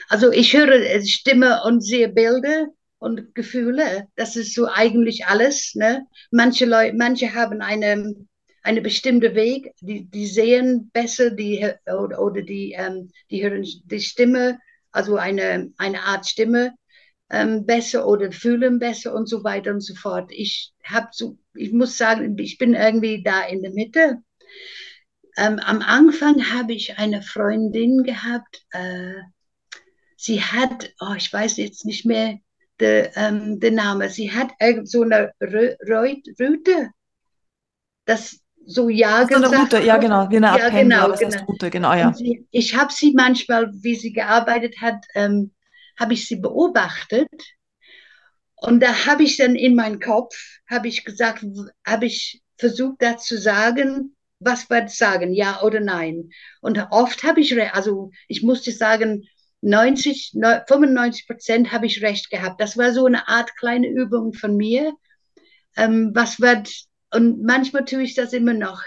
Also 0.09 0.31
ich 0.31 0.53
höre 0.55 1.01
Stimme 1.05 1.63
und 1.63 1.81
sehe 1.81 2.09
Bilder 2.09 2.67
und 2.99 3.33
Gefühle. 3.33 4.07
Das 4.15 4.35
ist 4.35 4.53
so 4.53 4.67
eigentlich 4.67 5.25
alles. 5.27 5.73
Ne? 5.75 6.05
Manche 6.31 6.65
Leute, 6.65 6.95
manche 6.97 7.33
haben 7.33 7.61
eine, 7.61 8.15
eine 8.63 8.81
bestimmte 8.81 9.33
Weg, 9.35 9.73
die, 9.79 10.05
die 10.09 10.27
sehen 10.27 10.89
besser, 10.93 11.31
die 11.31 11.65
oder, 11.85 12.21
oder 12.21 12.41
die, 12.41 12.73
ähm, 12.77 13.11
die 13.31 13.43
hören 13.43 13.65
die 13.85 14.01
Stimme, 14.01 14.59
also 14.91 15.17
eine, 15.17 15.71
eine 15.77 16.03
Art 16.03 16.27
Stimme 16.27 16.75
ähm, 17.29 17.65
besser 17.65 18.07
oder 18.07 18.31
fühlen 18.31 18.79
besser 18.79 19.13
und 19.13 19.27
so 19.27 19.43
weiter 19.43 19.71
und 19.71 19.81
so 19.81 19.95
fort. 19.95 20.31
Ich 20.31 20.73
habe 20.83 21.09
so, 21.11 21.37
ich 21.53 21.71
muss 21.71 21.97
sagen, 21.97 22.37
ich 22.37 22.57
bin 22.57 22.73
irgendwie 22.73 23.23
da 23.23 23.41
in 23.43 23.61
der 23.61 23.71
Mitte. 23.71 24.17
Ähm, 25.37 25.59
am 25.59 25.81
Anfang 25.81 26.51
habe 26.51 26.73
ich 26.73 26.97
eine 26.97 27.21
Freundin 27.21 28.03
gehabt, 28.03 28.65
äh, 28.71 29.13
sie 30.17 30.41
hat, 30.41 30.91
oh, 30.99 31.13
ich 31.15 31.31
weiß 31.31 31.57
jetzt 31.57 31.85
nicht 31.85 32.05
mehr 32.05 32.39
den 32.79 33.09
ähm, 33.15 33.59
de 33.59 33.71
Name, 33.71 34.09
sie 34.09 34.31
hat 34.31 34.51
so 34.83 35.03
eine 35.03 35.31
Röte, 35.41 36.91
das 38.05 38.39
so 38.69 38.87
ja 38.87 39.27
so 39.27 39.35
eine 39.35 39.47
Route, 39.47 39.81
ja 39.81 39.97
genau, 39.97 40.29
wie 40.29 40.37
eine 40.37 40.51
Art 40.51 40.59
ja, 40.59 40.69
Pendel, 40.69 40.99
genau, 40.99 41.15
genau. 41.17 41.43
Route, 41.45 41.69
genau, 41.69 41.93
ja. 41.93 42.13
Sie, 42.13 42.45
ich 42.51 42.75
habe 42.75 42.93
sie 42.93 43.13
manchmal, 43.15 43.71
wie 43.81 43.95
sie 43.95 44.13
gearbeitet 44.13 44.75
hat, 44.79 45.03
ähm, 45.15 45.51
habe 45.99 46.13
ich 46.13 46.27
sie 46.27 46.35
beobachtet 46.35 47.29
und 48.55 48.81
da 48.81 49.07
habe 49.07 49.23
ich 49.23 49.37
dann 49.37 49.55
in 49.55 49.75
meinen 49.75 49.99
Kopf, 49.99 50.35
habe 50.69 50.87
ich 50.87 51.03
gesagt, 51.03 51.43
habe 51.85 52.05
ich 52.05 52.41
versucht, 52.57 53.01
da 53.01 53.17
zu 53.17 53.37
sagen, 53.37 54.15
was 54.39 54.69
wird 54.69 54.89
sagen, 54.89 55.33
ja 55.33 55.61
oder 55.61 55.79
nein. 55.79 56.29
Und 56.61 56.77
oft 56.91 57.23
habe 57.23 57.41
ich, 57.41 57.59
also 57.73 58.11
ich 58.27 58.43
musste 58.43 58.71
sagen, 58.71 59.23
90, 59.61 60.33
95 60.67 61.27
Prozent 61.27 61.71
habe 61.71 61.85
ich 61.85 62.01
recht 62.01 62.29
gehabt. 62.29 62.61
Das 62.61 62.77
war 62.77 62.93
so 62.93 63.05
eine 63.05 63.27
Art 63.27 63.55
kleine 63.57 63.87
Übung 63.87 64.33
von 64.33 64.55
mir. 64.55 64.93
Ähm, 65.75 66.11
was 66.13 66.39
wird, 66.39 66.69
und 67.11 67.43
manchmal 67.43 67.85
tue 67.85 68.03
ich 68.03 68.15
das 68.15 68.33
immer 68.33 68.53
noch. 68.53 68.81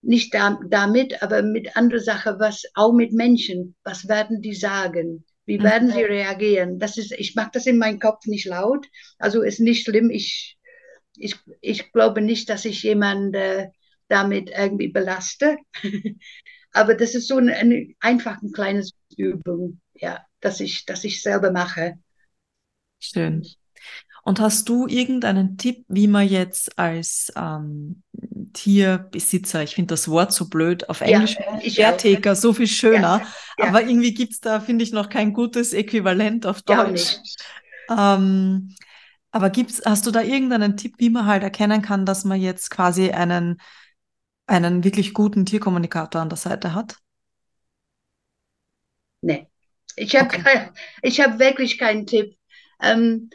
Nicht 0.00 0.32
da, 0.32 0.58
damit, 0.68 1.22
aber 1.22 1.42
mit 1.42 1.76
anderer 1.76 2.00
Sache, 2.00 2.36
was 2.38 2.62
auch 2.74 2.92
mit 2.92 3.12
Menschen. 3.12 3.74
Was 3.82 4.08
werden 4.08 4.42
die 4.42 4.54
sagen? 4.54 5.24
Wie 5.44 5.62
werden 5.62 5.88
sie 5.90 6.02
mhm. 6.02 6.10
reagieren? 6.10 6.78
Das 6.78 6.98
ist, 6.98 7.12
ich 7.12 7.34
mache 7.34 7.50
das 7.54 7.66
in 7.66 7.78
meinem 7.78 7.98
Kopf 7.98 8.26
nicht 8.26 8.46
laut. 8.46 8.86
Also 9.18 9.42
ist 9.42 9.60
nicht 9.60 9.84
schlimm. 9.84 10.10
Ich, 10.10 10.58
ich, 11.16 11.36
ich 11.60 11.90
glaube 11.92 12.20
nicht, 12.20 12.48
dass 12.48 12.64
ich 12.64 12.82
jemanden 12.82 13.34
äh, 13.34 13.68
damit 14.08 14.50
irgendwie 14.50 14.88
belaste. 14.88 15.56
Aber 16.72 16.94
das 16.94 17.14
ist 17.14 17.28
so 17.28 17.38
eine, 17.38 17.56
eine 17.56 17.94
einfach 18.00 18.40
eine 18.40 18.50
kleine 18.52 18.84
Übung, 19.16 19.80
ja, 19.94 20.24
dass 20.40 20.60
ich, 20.60 20.84
dass 20.84 21.04
ich 21.04 21.22
selber 21.22 21.50
mache. 21.50 21.94
Schön. 23.00 23.44
Und 24.22 24.40
hast 24.40 24.68
du 24.68 24.86
irgendeinen 24.86 25.56
Tipp, 25.56 25.84
wie 25.88 26.06
man 26.06 26.28
jetzt 26.28 26.78
als 26.78 27.32
ähm, 27.36 28.02
Tierbesitzer, 28.52 29.62
ich 29.62 29.74
finde 29.74 29.94
das 29.94 30.08
Wort 30.08 30.32
so 30.32 30.48
blöd, 30.48 30.88
auf 30.88 31.00
Englisch 31.00 31.36
ja, 31.62 31.92
Caretaker, 31.92 32.34
so 32.34 32.52
viel 32.52 32.66
schöner, 32.66 33.20
ja, 33.20 33.26
ja. 33.58 33.68
aber 33.68 33.82
irgendwie 33.82 34.12
gibt 34.12 34.32
es 34.32 34.40
da, 34.40 34.60
finde 34.60 34.84
ich, 34.84 34.92
noch 34.92 35.08
kein 35.08 35.32
gutes 35.32 35.72
Äquivalent 35.72 36.46
auf 36.46 36.62
Deutsch. 36.62 37.18
Ähm, 37.90 38.74
aber 39.30 39.50
gibt's, 39.50 39.82
hast 39.84 40.06
du 40.06 40.10
da 40.10 40.22
irgendeinen 40.22 40.76
Tipp, 40.76 40.94
wie 40.98 41.10
man 41.10 41.26
halt 41.26 41.42
erkennen 41.42 41.82
kann, 41.82 42.06
dass 42.06 42.24
man 42.24 42.40
jetzt 42.40 42.70
quasi 42.70 43.10
einen, 43.10 43.60
einen 44.46 44.84
wirklich 44.84 45.14
guten 45.14 45.46
Tierkommunikator 45.46 46.20
an 46.20 46.28
der 46.28 46.38
Seite 46.38 46.74
hat? 46.74 46.96
Nee. 49.20 49.46
Ich 49.96 50.14
habe 50.16 50.26
okay. 50.26 50.70
hab 51.22 51.38
wirklich 51.38 51.78
keinen 51.78 52.06
Tipp. 52.06 52.36
Ähm, 52.80 53.30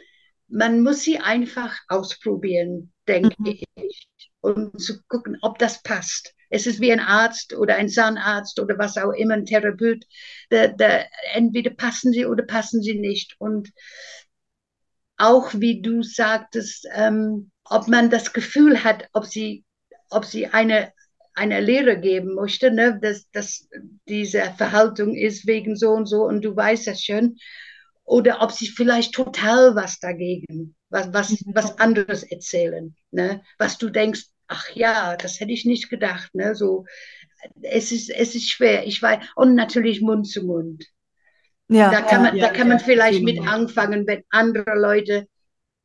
man 0.48 0.82
muss 0.82 1.02
sie 1.02 1.18
einfach 1.18 1.76
ausprobieren, 1.88 2.92
denke 3.08 3.34
mhm. 3.38 3.46
ich, 3.46 4.08
um 4.40 4.76
zu 4.78 5.02
gucken, 5.08 5.38
ob 5.42 5.58
das 5.58 5.82
passt. 5.82 6.34
Es 6.50 6.66
ist 6.66 6.80
wie 6.80 6.92
ein 6.92 7.00
Arzt 7.00 7.54
oder 7.54 7.76
ein 7.76 7.88
Zahnarzt 7.88 8.60
oder 8.60 8.78
was 8.78 8.96
auch 8.96 9.12
immer, 9.12 9.34
ein 9.34 9.46
Therapeut. 9.46 10.04
Da, 10.50 10.68
da, 10.68 11.04
entweder 11.32 11.70
passen 11.70 12.12
sie 12.12 12.26
oder 12.26 12.44
passen 12.44 12.82
sie 12.82 12.94
nicht. 12.98 13.34
Und 13.38 13.70
auch 15.16 15.54
wie 15.54 15.80
du 15.82 16.02
sagtest, 16.02 16.86
ähm, 16.92 17.50
ob 17.64 17.88
man 17.88 18.10
das 18.10 18.32
Gefühl 18.32 18.84
hat, 18.84 19.08
ob 19.12 19.26
sie, 19.26 19.64
ob 20.10 20.24
sie 20.24 20.46
eine, 20.46 20.92
eine 21.34 21.60
Lehre 21.60 21.98
geben 21.98 22.34
möchte, 22.34 22.70
ne, 22.70 22.98
dass, 23.00 23.28
dass 23.30 23.68
diese 24.06 24.42
Verhaltung 24.56 25.16
ist 25.16 25.46
wegen 25.46 25.76
so 25.76 25.90
und 25.90 26.06
so 26.06 26.24
und 26.24 26.42
du 26.44 26.54
weißt 26.54 26.86
das 26.86 27.02
schon 27.02 27.36
oder 28.04 28.42
ob 28.42 28.52
sie 28.52 28.68
vielleicht 28.68 29.14
total 29.14 29.74
was 29.74 29.98
dagegen, 29.98 30.74
was, 30.90 31.12
was, 31.12 31.30
mhm. 31.30 31.54
was 31.54 31.78
anderes 31.78 32.22
erzählen, 32.22 32.94
ne? 33.10 33.42
was 33.58 33.78
du 33.78 33.90
denkst, 33.90 34.26
ach 34.46 34.70
ja, 34.74 35.16
das 35.16 35.40
hätte 35.40 35.52
ich 35.52 35.64
nicht 35.64 35.90
gedacht, 35.90 36.34
ne? 36.34 36.54
so, 36.54 36.84
es 37.62 37.92
ist, 37.92 38.10
es 38.10 38.34
ist 38.34 38.50
schwer, 38.50 38.86
ich 38.86 39.00
weiß, 39.00 39.24
und 39.36 39.54
natürlich 39.54 40.00
Mund 40.00 40.28
zu 40.28 40.44
Mund. 40.44 40.86
Ja, 41.68 41.90
da 41.90 42.02
kann 42.02 42.22
man, 42.22 42.36
ja, 42.36 42.46
da 42.46 42.52
kann 42.52 42.68
man 42.68 42.78
ja, 42.78 42.84
vielleicht 42.84 43.22
mit 43.22 43.40
anfangen, 43.40 44.06
wenn 44.06 44.22
andere 44.28 44.78
Leute 44.78 45.26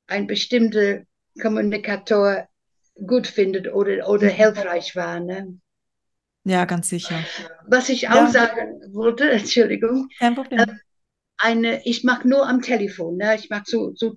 ein 0.08 0.28
bestimmter 0.28 1.04
Kommunikator 1.42 2.48
gut 3.08 3.28
findet 3.28 3.72
oder, 3.72 4.10
oder 4.10 4.28
mhm. 4.28 4.36
hilfreich 4.36 4.96
war. 4.96 5.22
Ne? 5.22 5.60
Ja, 6.44 6.66
ganz 6.66 6.90
sicher. 6.90 7.24
Was 7.66 7.88
ich 7.90 8.10
auch 8.10 8.28
sagen 8.28 8.82
wollte, 8.92 9.30
Entschuldigung, 9.32 10.10
Kein 10.20 10.36
Problem. 10.36 10.60
Äh, 10.60 10.74
eine, 11.40 11.86
ich 11.86 12.04
mache 12.04 12.28
nur 12.28 12.48
am 12.48 12.62
Telefon, 12.62 13.18
ne? 13.18 13.36
ich 13.36 13.50
mache 13.50 13.64
so, 13.66 13.94
so 13.96 14.16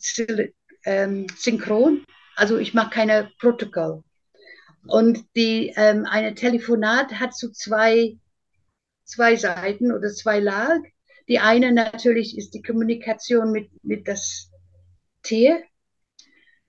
ähm, 0.85 1.27
synchron, 1.37 2.05
also 2.37 2.59
ich 2.59 2.75
mache 2.75 2.91
keine 2.91 3.31
Protokoll. 3.39 4.03
Und 4.87 5.25
die, 5.37 5.73
ähm, 5.77 6.05
eine 6.05 6.35
Telefonat 6.35 7.21
hat 7.21 7.37
so 7.37 7.51
zwei, 7.51 8.19
zwei 9.05 9.37
Seiten 9.37 9.93
oder 9.93 10.09
zwei 10.09 10.41
Lagen. 10.41 10.85
Die 11.29 11.39
eine 11.39 11.73
natürlich 11.73 12.37
ist 12.37 12.51
die 12.51 12.63
Kommunikation 12.63 13.53
mit, 13.53 13.71
mit 13.85 14.09
das 14.09 14.51
Tier. 15.23 15.63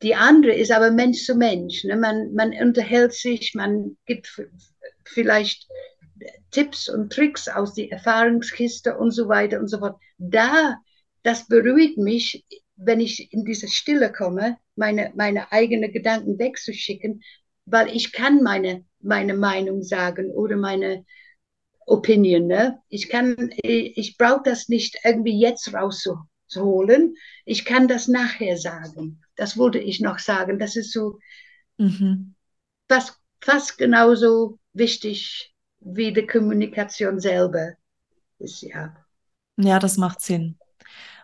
Die 0.03 0.13
andere 0.13 0.53
ist 0.53 0.71
aber 0.71 0.91
Mensch 0.91 1.25
zu 1.25 1.33
Mensch. 1.33 1.83
Ne? 1.85 1.95
Man, 1.95 2.33
man 2.33 2.53
unterhält 2.53 3.13
sich, 3.13 3.55
man 3.55 3.97
gibt 4.05 4.29
vielleicht 5.05 5.67
Tipps 6.53 6.87
und 6.87 7.11
Tricks 7.11 7.47
aus 7.49 7.73
der 7.73 7.91
Erfahrungskiste 7.91 8.97
und 8.97 9.11
so 9.11 9.27
weiter 9.27 9.59
und 9.59 9.67
so 9.67 9.79
fort. 9.79 9.99
Da, 10.17 10.77
das 11.23 11.47
beruhigt 11.47 11.97
mich, 11.97 12.45
wenn 12.75 12.99
ich 12.99 13.33
in 13.33 13.43
diese 13.43 13.67
Stille 13.67 14.11
komme, 14.11 14.57
meine, 14.75 15.11
meine 15.15 15.51
eigenen 15.51 15.91
Gedanken 15.91 16.39
wegzuschicken, 16.39 17.21
weil 17.65 17.93
ich 17.95 18.11
kann 18.11 18.43
meine, 18.43 18.85
meine 18.99 19.33
Meinung 19.33 19.81
sagen 19.81 20.31
oder 20.31 20.55
meine 20.55 21.05
Opinion. 21.85 22.47
Ne? 22.47 22.79
Ich 22.87 23.09
kann, 23.09 23.51
ich 23.63 24.17
brauche 24.17 24.43
das 24.45 24.69
nicht 24.69 24.99
irgendwie 25.03 25.39
jetzt 25.39 25.73
rauszuholen. 25.73 27.15
Ich 27.45 27.65
kann 27.65 27.87
das 27.87 28.07
nachher 28.07 28.57
sagen. 28.57 29.21
Das 29.35 29.57
wollte 29.57 29.79
ich 29.79 30.01
noch 30.01 30.19
sagen. 30.19 30.59
Das 30.59 30.75
ist 30.75 30.91
so 30.91 31.19
mhm. 31.77 32.35
fast, 32.87 33.19
fast 33.41 33.77
genauso 33.77 34.59
wichtig 34.73 35.52
wie 35.85 36.13
die 36.13 36.25
Kommunikation 36.25 37.19
selber 37.19 37.73
ist, 38.39 38.61
ja. 38.61 38.95
Ja, 39.57 39.79
das 39.79 39.97
macht 39.97 40.21
Sinn. 40.21 40.57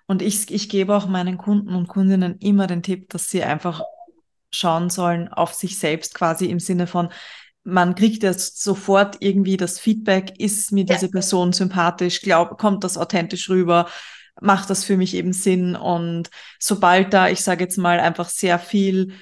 Und 0.05 0.21
ich, 0.21 0.51
ich 0.51 0.69
gebe 0.69 0.95
auch 0.95 1.07
meinen 1.07 1.37
Kunden 1.37 1.75
und 1.75 1.87
Kundinnen 1.87 2.37
immer 2.39 2.67
den 2.67 2.83
Tipp, 2.83 3.09
dass 3.09 3.29
sie 3.29 3.43
einfach 3.43 3.83
schauen 4.51 4.89
sollen 4.89 5.27
auf 5.27 5.53
sich 5.53 5.77
selbst 5.77 6.15
quasi 6.15 6.47
im 6.47 6.59
Sinne 6.59 6.87
von, 6.87 7.09
man 7.63 7.93
kriegt 7.93 8.23
jetzt 8.23 8.63
sofort 8.63 9.17
irgendwie 9.19 9.57
das 9.57 9.79
Feedback, 9.79 10.39
ist 10.39 10.71
mir 10.71 10.85
diese 10.85 11.05
ja. 11.05 11.11
Person 11.11 11.53
sympathisch, 11.53 12.21
glaub, 12.21 12.57
kommt 12.57 12.83
das 12.83 12.97
authentisch 12.97 13.49
rüber, 13.49 13.87
macht 14.41 14.69
das 14.69 14.83
für 14.83 14.97
mich 14.97 15.13
eben 15.13 15.33
Sinn 15.33 15.75
und 15.75 16.29
sobald 16.57 17.13
da, 17.13 17.29
ich 17.29 17.41
sage 17.41 17.63
jetzt 17.63 17.77
mal, 17.77 17.99
einfach 17.99 18.29
sehr 18.29 18.57
viel 18.57 19.13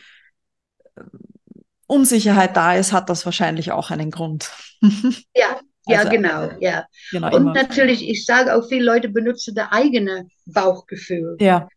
Unsicherheit 1.88 2.56
da 2.56 2.75
ist, 2.75 2.94
hat 2.94 3.10
das 3.10 3.25
wahrscheinlich 3.25 3.72
auch 3.72 3.91
einen 3.91 4.12
Grund. 4.12 4.51
Ja, 5.36 5.60
ja, 5.89 6.00
also, 6.00 6.10
genau, 6.12 6.50
ja. 6.60 6.86
Genau, 7.12 7.27
Und 7.27 7.41
immer. 7.44 7.53
natürlich, 7.53 8.08
ich 8.10 8.25
sage 8.25 8.53
auch, 8.53 8.67
viele 8.67 8.84
Leute 8.84 9.08
benutzen 9.08 9.56
das 9.56 9.67
eigene 9.72 10.27
Bauchgefühl. 10.46 11.38
Ja, 11.39 11.70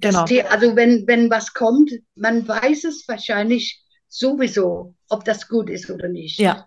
Genau. 0.00 0.24
Tier, 0.24 0.50
also 0.50 0.76
wenn, 0.76 1.06
wenn 1.06 1.30
was 1.30 1.52
kommt, 1.52 1.92
man 2.14 2.46
weiß 2.46 2.84
es 2.84 3.06
wahrscheinlich 3.06 3.82
sowieso, 4.08 4.94
ob 5.08 5.24
das 5.24 5.46
gut 5.46 5.68
ist 5.68 5.90
oder 5.90 6.08
nicht. 6.08 6.38
Ja. 6.38 6.66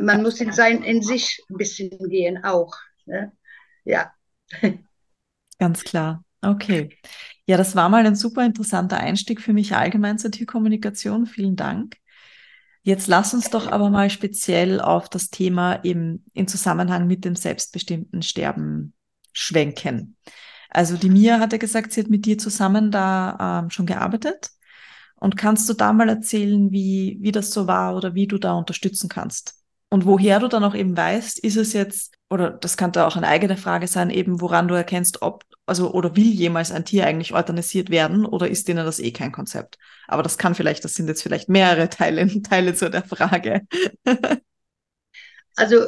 Man 0.00 0.22
muss 0.22 0.40
in, 0.40 0.52
sein, 0.52 0.82
in 0.82 1.02
sich 1.02 1.42
ein 1.50 1.56
bisschen 1.56 1.90
gehen 2.08 2.44
auch. 2.44 2.72
Ne? 3.06 3.32
Ja. 3.84 4.12
Ganz 5.58 5.82
klar. 5.82 6.24
Okay. 6.42 6.96
Ja, 7.46 7.56
das 7.56 7.74
war 7.74 7.88
mal 7.88 8.06
ein 8.06 8.14
super 8.14 8.46
interessanter 8.46 8.98
Einstieg 8.98 9.40
für 9.40 9.52
mich 9.52 9.74
allgemein 9.74 10.18
zur 10.18 10.30
Tierkommunikation. 10.30 11.26
Vielen 11.26 11.56
Dank. 11.56 11.96
Jetzt 12.82 13.08
lass 13.08 13.34
uns 13.34 13.50
doch 13.50 13.70
aber 13.70 13.90
mal 13.90 14.08
speziell 14.08 14.80
auf 14.80 15.08
das 15.08 15.28
Thema 15.28 15.84
eben 15.84 16.24
in 16.32 16.48
Zusammenhang 16.48 17.06
mit 17.06 17.24
dem 17.24 17.36
selbstbestimmten 17.36 18.22
Sterben 18.22 18.94
schwenken. 19.32 20.16
Also 20.70 20.96
die 20.96 21.10
Mia 21.10 21.40
hatte 21.40 21.58
gesagt, 21.58 21.92
sie 21.92 22.00
hat 22.00 22.10
mit 22.10 22.24
dir 22.24 22.38
zusammen 22.38 22.90
da 22.90 23.62
ähm, 23.62 23.70
schon 23.70 23.86
gearbeitet. 23.86 24.50
Und 25.16 25.36
kannst 25.36 25.68
du 25.68 25.74
da 25.74 25.92
mal 25.92 26.08
erzählen, 26.08 26.72
wie, 26.72 27.18
wie 27.20 27.32
das 27.32 27.52
so 27.52 27.66
war 27.66 27.94
oder 27.94 28.14
wie 28.14 28.26
du 28.26 28.38
da 28.38 28.54
unterstützen 28.54 29.08
kannst? 29.08 29.60
Und 29.90 30.06
woher 30.06 30.38
du 30.38 30.48
dann 30.48 30.64
auch 30.64 30.74
eben 30.74 30.96
weißt, 30.96 31.40
ist 31.40 31.56
es 31.56 31.74
jetzt, 31.74 32.14
oder 32.30 32.50
das 32.50 32.76
könnte 32.76 33.06
auch 33.06 33.16
eine 33.16 33.26
eigene 33.26 33.56
Frage 33.56 33.88
sein, 33.88 34.08
eben 34.08 34.40
woran 34.40 34.68
du 34.68 34.74
erkennst, 34.74 35.20
ob, 35.20 35.44
also 35.66 35.92
oder 35.92 36.16
will 36.16 36.32
jemals 36.32 36.72
ein 36.72 36.84
Tier 36.84 37.06
eigentlich 37.06 37.32
euthanasiert 37.32 37.90
werden 37.90 38.26
oder 38.26 38.48
ist 38.48 38.68
denen 38.68 38.84
das 38.84 38.98
eh 38.98 39.12
kein 39.12 39.32
Konzept? 39.32 39.78
Aber 40.08 40.22
das 40.22 40.38
kann 40.38 40.54
vielleicht, 40.54 40.84
das 40.84 40.94
sind 40.94 41.08
jetzt 41.08 41.22
vielleicht 41.22 41.48
mehrere 41.48 41.88
Teile, 41.88 42.26
Teile 42.42 42.74
zu 42.74 42.90
der 42.90 43.04
Frage. 43.04 43.62
also 45.56 45.84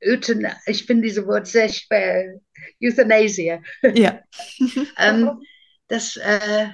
ich 0.00 0.84
finde 0.84 1.06
dieses 1.06 1.26
Wort 1.26 1.46
sehr 1.46 1.68
schwer. 1.68 2.40
Euthanasia. 2.82 3.62
Ja. 3.94 4.20
ähm, 4.98 5.42
das, 5.88 6.16
äh, 6.16 6.68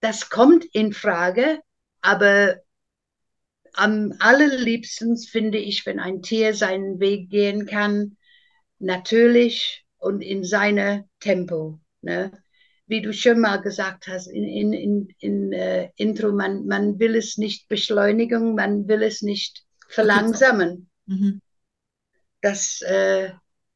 das 0.00 0.28
kommt 0.28 0.64
in 0.72 0.92
Frage, 0.92 1.60
aber 2.00 2.60
am 3.72 4.12
allerliebsten 4.18 5.16
finde 5.16 5.58
ich, 5.58 5.84
wenn 5.86 5.98
ein 5.98 6.22
Tier 6.22 6.54
seinen 6.54 7.00
Weg 7.00 7.30
gehen 7.30 7.66
kann, 7.66 8.16
natürlich 8.78 9.83
und 10.04 10.20
in 10.20 10.44
seinem 10.44 11.04
Tempo. 11.18 11.80
Ne? 12.02 12.30
Wie 12.86 13.00
du 13.00 13.12
schon 13.12 13.40
mal 13.40 13.62
gesagt 13.62 14.06
hast 14.06 14.26
in, 14.26 14.44
in, 14.44 14.72
in, 14.74 15.08
in 15.18 15.52
äh, 15.52 15.90
Intro, 15.96 16.32
man, 16.32 16.66
man 16.66 16.98
will 16.98 17.16
es 17.16 17.38
nicht 17.38 17.68
beschleunigen, 17.68 18.54
man 18.54 18.86
will 18.86 19.02
es 19.02 19.22
nicht 19.22 19.64
verlangsamen. 19.88 20.90
Mhm. 21.06 21.40
Das, 22.42 22.82
äh, 22.82 23.30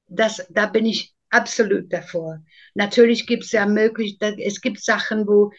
das, 0.06 0.46
da 0.50 0.66
bin 0.66 0.84
ich 0.84 1.14
absolut 1.30 1.90
davor. 1.90 2.42
Natürlich 2.74 3.26
gibt 3.26 3.44
es 3.44 3.52
ja 3.52 3.64
möglich, 3.64 4.18
es 4.20 4.60
gibt 4.60 4.84
Sachen, 4.84 5.26
wo 5.26 5.52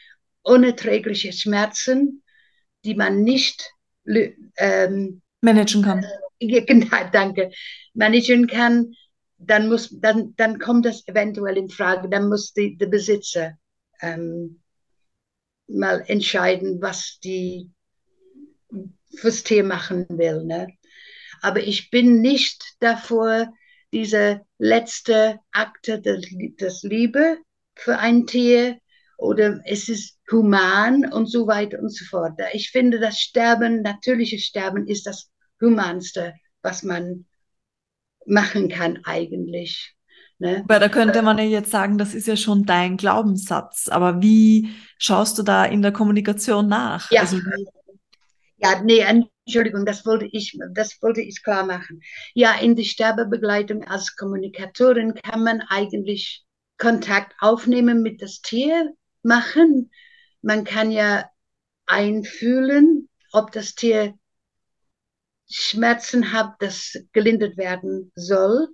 unerträgliche 0.44 1.34
Schmerzen, 1.34 2.22
die 2.86 2.94
man 2.94 3.24
nicht 3.24 3.74
ähm, 4.58 5.22
managen 5.42 5.82
kann. 5.82 6.06
Äh, 6.42 6.62
genau, 6.62 7.10
danke. 7.12 7.52
Managen 7.94 8.48
kann, 8.48 8.94
dann 9.40 9.70
muss, 9.70 9.90
dann, 10.00 10.36
dann 10.36 10.60
kommt 10.60 10.86
das 10.86 11.08
eventuell 11.08 11.58
in 11.58 11.70
Frage. 11.70 12.10
Dann 12.10 12.28
muss 12.28 12.54
die, 12.54 12.78
der 12.78 12.88
Besitzer 12.88 13.58
ähm, 14.02 14.62
mal 15.68 16.04
entscheiden, 16.08 16.82
was 16.82 17.20
die 17.24 17.70
fürs 19.16 19.44
Tier 19.44 19.64
machen 19.64 20.06
will. 20.10 20.44
Ne? 20.44 20.68
Aber 21.42 21.62
ich 21.62 21.90
bin 21.90 22.22
nicht 22.22 22.64
davor, 22.80 23.52
diese 23.92 24.42
letzte 24.60 25.40
Akte 25.52 26.00
des, 26.02 26.28
des 26.60 26.84
Liebe 26.84 27.38
für 27.76 27.98
ein 27.98 28.28
Tier 28.28 28.78
oder 29.18 29.60
es 29.66 29.90
ist 29.90 30.20
human 30.32 31.12
und 31.12 31.26
so 31.26 31.48
weiter 31.48 31.80
und 31.80 31.90
so 31.90 32.06
fort. 32.06 32.40
Ich 32.54 32.72
finde, 32.72 33.00
das 33.00 33.20
Sterben, 33.20 33.82
natürliches 33.82 34.44
Sterben 34.44 34.88
ist 34.88 35.08
das 35.08 35.32
Humanste, 35.60 36.36
was 36.62 36.84
man 36.84 37.26
machen 38.26 38.70
kann 38.70 39.00
eigentlich. 39.04 39.96
Ne? 40.38 40.64
Weil 40.68 40.80
da 40.80 40.88
könnte 40.88 41.22
man 41.22 41.38
ja 41.38 41.44
jetzt 41.44 41.72
sagen, 41.72 41.98
das 41.98 42.14
ist 42.14 42.28
ja 42.28 42.38
schon 42.38 42.66
dein 42.66 42.96
Glaubenssatz. 42.96 43.90
Aber 43.90 44.22
wie 44.22 44.70
schaust 44.98 45.38
du 45.38 45.44
da 45.44 45.66
in 45.66 45.82
der 45.82 45.92
Kommunikation 45.92 46.68
nach? 46.68 47.12
Ja, 47.12 47.22
also, 47.22 47.40
ja 48.58 48.82
nee, 48.84 49.04
Entschuldigung, 49.46 49.86
das 49.86 50.06
wollte 50.06 50.30
ich, 50.32 50.58
das 50.74 51.02
wollte 51.02 51.22
ich 51.22 51.44
klar 51.44 51.66
machen. 51.66 52.02
Ja, 52.34 52.54
in 52.54 52.76
der 52.76 52.84
Sterbebegleitung 52.84 53.84
als 53.84 54.16
Kommunikatorin 54.16 55.14
kann 55.16 55.44
man 55.44 55.62
eigentlich 55.62 56.46
Kontakt 56.78 57.34
aufnehmen 57.40 58.02
mit 58.02 58.22
das 58.22 58.42
Tier, 58.42 58.94
machen. 59.24 59.92
Man 60.42 60.64
kann 60.64 60.92
ja 60.92 61.30
einfühlen, 61.86 63.10
ob 63.32 63.52
das 63.52 63.76
Tier 63.76 64.14
Schmerzen 65.50 66.32
hat, 66.32 66.56
das 66.60 66.98
gelindert 67.12 67.58
werden 67.58 68.12
soll. 68.16 68.68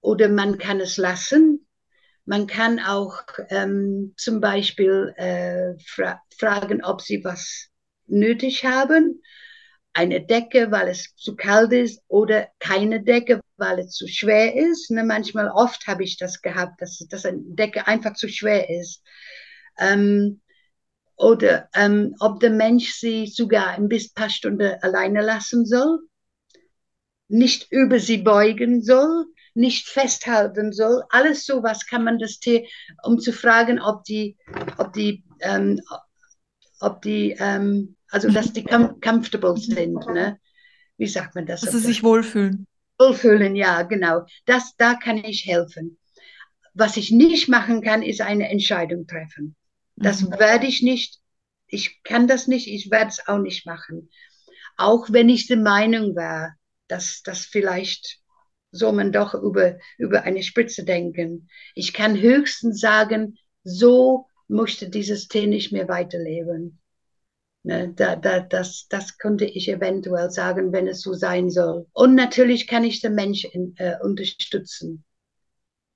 Oder 0.00 0.28
man 0.28 0.58
kann 0.58 0.80
es 0.80 0.96
lassen. 0.96 1.66
Man 2.24 2.46
kann 2.46 2.78
auch 2.78 3.22
ähm, 3.48 4.14
zum 4.16 4.40
Beispiel 4.40 5.12
äh, 5.16 5.74
fra 5.84 6.20
fragen, 6.36 6.84
ob 6.84 7.00
sie 7.00 7.24
was 7.24 7.68
nötig 8.06 8.64
haben. 8.64 9.22
Eine 9.94 10.24
Decke, 10.24 10.70
weil 10.70 10.88
es 10.88 11.14
zu 11.16 11.36
kalt 11.36 11.72
ist, 11.72 12.02
oder 12.08 12.48
keine 12.58 13.02
Decke, 13.02 13.40
weil 13.56 13.80
es 13.80 13.90
zu 13.92 14.06
schwer 14.08 14.54
ist. 14.54 14.90
Ne, 14.90 15.04
manchmal, 15.04 15.50
oft 15.50 15.86
habe 15.86 16.04
ich 16.04 16.16
das 16.16 16.42
gehabt, 16.42 16.80
dass, 16.80 16.98
dass 17.08 17.26
eine 17.26 17.40
Decke 17.42 17.86
einfach 17.86 18.14
zu 18.14 18.28
schwer 18.28 18.70
ist. 18.70 19.02
Ähm, 19.78 20.41
oder 21.16 21.68
ähm, 21.74 22.14
ob 22.20 22.40
der 22.40 22.50
Mensch 22.50 22.92
sie 22.94 23.26
sogar 23.26 23.68
ein 23.68 23.88
bis 23.88 24.12
paar 24.12 24.30
Stunden 24.30 24.74
alleine 24.82 25.22
lassen 25.22 25.66
soll, 25.66 26.00
nicht 27.28 27.70
über 27.70 27.98
sie 27.98 28.18
beugen 28.18 28.82
soll, 28.82 29.26
nicht 29.54 29.88
festhalten 29.88 30.72
soll. 30.72 31.02
Alles 31.10 31.46
sowas 31.46 31.86
kann 31.86 32.04
man 32.04 32.18
das 32.18 32.38
Tier, 32.38 32.64
um 33.02 33.18
zu 33.18 33.32
fragen, 33.32 33.80
ob 33.80 34.04
die, 34.04 34.36
ob 34.78 34.92
die, 34.92 35.24
ähm, 35.40 35.80
ob 36.80 37.02
die, 37.02 37.36
ähm, 37.38 37.96
also 38.10 38.30
dass 38.30 38.52
die 38.52 38.64
com 38.64 39.00
comfortable 39.00 39.56
sind. 39.56 40.06
Ne? 40.06 40.38
Wie 40.96 41.06
sagt 41.06 41.34
man 41.34 41.46
das? 41.46 41.62
Dass 41.62 41.72
sie 41.72 41.80
sich 41.80 42.02
wohlfühlen. 42.02 42.66
Wohlfühlen, 42.98 43.56
ja, 43.56 43.82
genau. 43.82 44.26
Das, 44.46 44.76
da 44.76 44.94
kann 44.94 45.18
ich 45.18 45.46
helfen. 45.46 45.98
Was 46.74 46.96
ich 46.96 47.10
nicht 47.10 47.48
machen 47.48 47.82
kann, 47.82 48.02
ist 48.02 48.20
eine 48.20 48.48
Entscheidung 48.48 49.06
treffen. 49.06 49.56
Das 49.96 50.22
mhm. 50.22 50.38
werde 50.38 50.66
ich 50.66 50.82
nicht. 50.82 51.20
Ich 51.66 52.02
kann 52.02 52.26
das 52.28 52.46
nicht. 52.46 52.66
Ich 52.68 52.90
werde 52.90 53.08
es 53.08 53.26
auch 53.26 53.38
nicht 53.38 53.66
machen. 53.66 54.10
Auch 54.76 55.10
wenn 55.10 55.28
ich 55.28 55.46
der 55.46 55.58
Meinung 55.58 56.16
war, 56.16 56.54
dass 56.88 57.22
das 57.22 57.44
vielleicht 57.44 58.18
soll 58.70 58.92
man 58.92 59.12
doch 59.12 59.34
über, 59.34 59.78
über 59.98 60.22
eine 60.22 60.42
Spitze 60.42 60.84
denken. 60.84 61.48
Ich 61.74 61.92
kann 61.92 62.18
höchstens 62.18 62.80
sagen, 62.80 63.38
so 63.64 64.26
möchte 64.48 64.88
dieses 64.88 65.28
Tier 65.28 65.46
nicht 65.46 65.72
mehr 65.72 65.88
weiterleben. 65.88 66.80
Ne, 67.64 67.92
da, 67.94 68.16
da, 68.16 68.40
das, 68.40 68.88
das 68.88 69.18
könnte 69.18 69.44
ich 69.44 69.68
eventuell 69.68 70.30
sagen, 70.30 70.72
wenn 70.72 70.88
es 70.88 71.00
so 71.00 71.12
sein 71.12 71.48
soll. 71.48 71.86
Und 71.92 72.14
natürlich 72.14 72.66
kann 72.66 72.82
ich 72.82 73.00
den 73.00 73.14
Menschen 73.14 73.74
äh, 73.76 73.96
unterstützen 74.02 75.04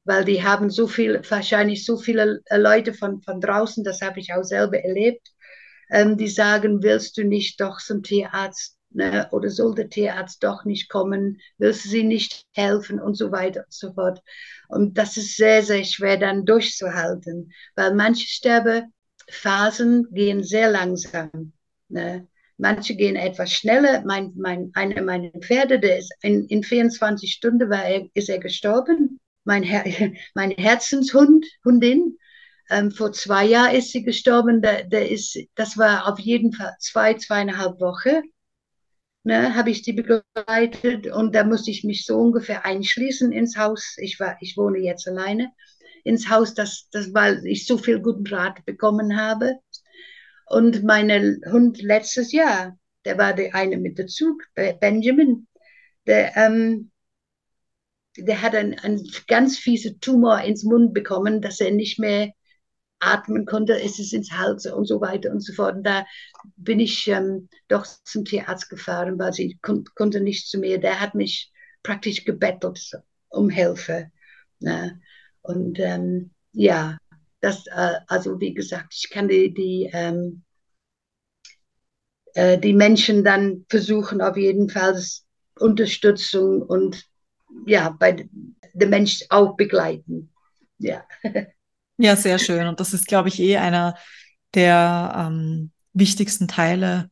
weil 0.07 0.25
die 0.25 0.42
haben 0.42 0.71
so 0.71 0.87
viel, 0.87 1.21
wahrscheinlich 1.29 1.85
so 1.85 1.97
viele 1.97 2.40
Leute 2.51 2.95
von, 2.95 3.21
von 3.23 3.40
draußen, 3.40 3.83
das 3.85 4.01
habe 4.01 4.21
ich 4.21 4.33
auch 4.33 4.45
selber 4.45 4.79
erlebt, 4.79 5.33
ähm, 5.90 6.16
die 6.16 6.29
sagen, 6.29 6.83
willst 6.83 7.19
du 7.19 7.25
nicht 7.25 7.61
doch 7.61 7.81
zum 7.81 8.05
Tierarzt 8.05 8.77
ne? 8.90 9.29
oder 9.33 9.51
soll 9.51 9.75
der 9.75 9.90
Tierarzt 9.90 10.42
doch 10.45 10.64
nicht 10.64 10.88
kommen, 10.88 11.40
willst 11.59 11.85
du 11.85 11.88
sie 11.88 12.05
nicht 12.05 12.45
helfen 12.53 13.01
und 13.01 13.16
so 13.16 13.33
weiter 13.33 13.64
und 13.64 13.73
so 13.73 13.92
fort. 13.95 14.23
Und 14.69 14.97
das 14.97 15.16
ist 15.16 15.37
sehr, 15.37 15.62
sehr 15.64 15.85
schwer 15.85 16.16
dann 16.16 16.47
durchzuhalten, 16.47 17.53
weil 17.75 17.95
manche 17.95 18.29
Sterbephasen 18.29 20.09
gehen 20.12 20.45
sehr 20.45 20.71
langsam. 20.71 21.53
Ne? 21.88 22.29
Manche 22.59 22.95
gehen 22.95 23.16
etwas 23.16 23.53
schneller. 23.53 24.03
Mein, 24.07 24.33
mein, 24.37 24.71
einer 24.75 25.03
meiner 25.03 25.31
Pferde, 25.40 25.81
der 25.81 25.99
ist 25.99 26.14
in, 26.23 26.47
in 26.47 26.62
24 26.62 27.33
Stunden 27.33 27.69
war 27.69 27.85
er, 27.85 28.07
ist 28.14 28.29
er 28.29 28.38
gestorben 28.38 29.19
mein, 29.46 29.62
Her 29.62 29.85
mein 30.35 30.50
Herzenshund, 30.50 31.46
Hundin. 31.64 32.18
Ähm, 32.68 32.90
vor 32.90 33.12
zwei 33.12 33.46
Jahren 33.46 33.76
ist 33.76 33.92
sie 33.92 34.02
gestorben. 34.02 34.61
Der, 34.61 34.85
der 34.85 35.11
ist, 35.11 35.38
das 35.54 35.78
war 35.78 36.09
auf 36.09 36.18
jeden 36.18 36.52
Fall 36.52 36.74
zwei, 36.80 37.14
zweieinhalb 37.14 37.80
Wochen. 37.80 38.22
Ne, 39.22 39.56
habe 39.56 39.70
ich 39.70 39.82
die 39.82 39.92
begleitet 39.92 41.09
und 41.09 41.35
da 41.35 41.42
musste 41.42 41.72
ich 41.72 41.82
mich 41.82 42.06
so 42.06 42.16
ungefähr 42.16 42.64
einschließen 42.64 43.32
ins 43.32 43.56
Haus. 43.56 43.96
Ich 43.98 44.20
war, 44.20 44.37
ich 44.40 44.56
wohne 44.56 44.78
jetzt 44.78 45.09
alleine 45.09 45.50
ins 46.04 46.30
Haus, 46.30 46.54
das, 46.54 46.88
das, 46.92 47.12
weil 47.12 47.44
ich 47.44 47.66
so 47.66 47.76
viel 47.76 47.98
guten 48.00 48.24
Rat 48.28 48.64
bekommen 48.64 49.16
habe. 49.20 49.54
Und 50.48 50.85
mein 50.85 51.11
Hund 51.50 51.82
letztes 51.82 52.30
Jahr, 52.30 52.78
der 53.04 53.18
war 53.18 53.35
der 53.35 53.52
eine 53.56 53.78
mit 53.78 53.98
der 53.98 54.06
Zug, 54.06 54.44
Benjamin, 54.54 55.48
der, 56.06 56.37
ähm, 56.37 56.92
der 58.18 58.42
hat 58.42 58.55
einen, 58.55 58.79
einen 58.79 59.11
ganz 59.26 59.59
fiesen 59.59 60.00
Tumor 60.00 60.40
ins 60.42 60.64
Mund 60.64 60.94
bekommen, 60.94 61.40
dass 61.40 61.61
er 61.61 61.70
nicht 61.70 61.98
mehr 61.98 62.33
atmen 62.98 63.44
konnte, 63.44 63.81
es 63.81 63.98
ist 63.98 64.12
ins 64.12 64.33
Hals 64.33 64.66
und 64.66 64.87
so 64.87 65.00
weiter 65.00 65.31
und 65.31 65.40
so 65.40 65.52
fort. 65.52 65.76
Und 65.76 65.85
da 65.85 66.05
bin 66.57 66.81
ich 66.81 67.07
ähm, 67.09 67.48
doch 67.68 67.87
zum 68.05 68.24
Tierarzt 68.24 68.70
gefahren, 68.70 69.18
weil 69.18 69.33
sie 69.33 69.59
kon 69.62 69.85
konnte 69.94 70.20
nicht 70.20 70.48
zu 70.48 70.59
mir. 70.59 70.79
Der 70.79 71.00
hat 71.00 71.14
mich 71.14 71.52
praktisch 71.83 72.24
gebettelt 72.24 72.81
um 73.29 73.50
Hilfe. 73.50 74.11
Ne? 74.61 75.00
Und 75.42 75.79
ähm, 75.79 76.31
ja, 76.52 76.98
das, 77.40 77.66
äh, 77.66 77.94
also 78.07 78.40
wie 78.40 78.55
gesagt, 78.55 78.94
ich 78.94 79.11
kann 79.11 79.29
die, 79.29 79.52
die, 79.52 79.90
ähm, 79.92 80.42
äh, 82.35 82.59
die 82.59 82.72
Menschen 82.72 83.24
dann 83.24 83.66
versuchen, 83.68 84.20
auf 84.20 84.37
jeden 84.37 84.70
Fall 84.70 85.00
Unterstützung 85.59 86.62
und 86.62 87.05
ja, 87.64 87.90
bei 87.90 88.29
dem 88.75 88.90
Mensch 88.90 89.25
auch 89.31 89.57
begleiten. 89.57 90.33
Ja. 90.79 91.05
Ja, 91.99 92.14
sehr 92.14 92.38
schön. 92.38 92.66
Und 92.66 92.79
das 92.79 92.92
ist, 92.92 93.07
glaube 93.07 93.29
ich, 93.29 93.40
eh 93.40 93.57
einer 93.57 93.97
der 94.55 95.14
ähm, 95.16 95.71
wichtigsten 95.95 96.47
Teile, 96.47 97.11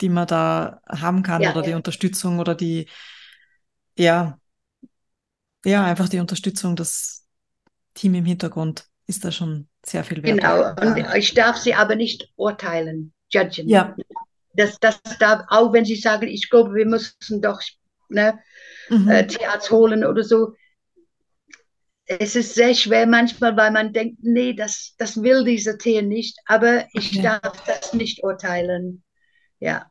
die 0.00 0.08
man 0.08 0.26
da 0.26 0.80
haben 0.88 1.22
kann, 1.22 1.42
ja, 1.42 1.52
oder 1.52 1.60
ja. 1.60 1.66
die 1.68 1.74
Unterstützung 1.74 2.38
oder 2.38 2.54
die, 2.54 2.88
ja, 3.96 4.38
ja, 5.64 5.84
einfach 5.84 6.08
die 6.08 6.18
Unterstützung, 6.18 6.74
das 6.74 7.24
Team 7.94 8.14
im 8.14 8.24
Hintergrund 8.24 8.86
ist 9.06 9.24
da 9.24 9.30
schon 9.30 9.68
sehr 9.84 10.02
viel 10.02 10.22
wert. 10.22 10.38
Genau, 10.38 10.74
und 10.80 11.14
ich 11.14 11.34
darf 11.34 11.56
sie 11.56 11.74
aber 11.74 11.94
nicht 11.94 12.32
urteilen, 12.36 13.12
judgen. 13.28 13.68
Ja. 13.68 13.94
Das, 14.54 14.78
das 14.80 15.00
darf, 15.18 15.44
auch 15.48 15.72
wenn 15.72 15.84
sie 15.84 15.96
sagen, 15.96 16.26
ich 16.28 16.50
glaube, 16.50 16.74
wir 16.74 16.86
müssen 16.86 17.40
doch 17.40 17.60
ne, 18.12 18.38
mhm. 18.88 19.08
äh, 19.08 19.26
Tierarzt 19.26 19.70
holen 19.70 20.04
oder 20.04 20.22
so, 20.22 20.54
es 22.06 22.36
ist 22.36 22.54
sehr 22.54 22.74
schwer 22.74 23.06
manchmal, 23.06 23.56
weil 23.56 23.70
man 23.70 23.92
denkt, 23.92 24.18
nee, 24.22 24.52
das, 24.52 24.94
das 24.98 25.22
will 25.22 25.44
dieser 25.44 25.78
Tier 25.78 26.02
nicht, 26.02 26.38
aber 26.46 26.84
ich 26.92 27.12
okay. 27.12 27.22
darf 27.22 27.64
das 27.64 27.94
nicht 27.94 28.22
urteilen. 28.22 29.02
Ja. 29.60 29.86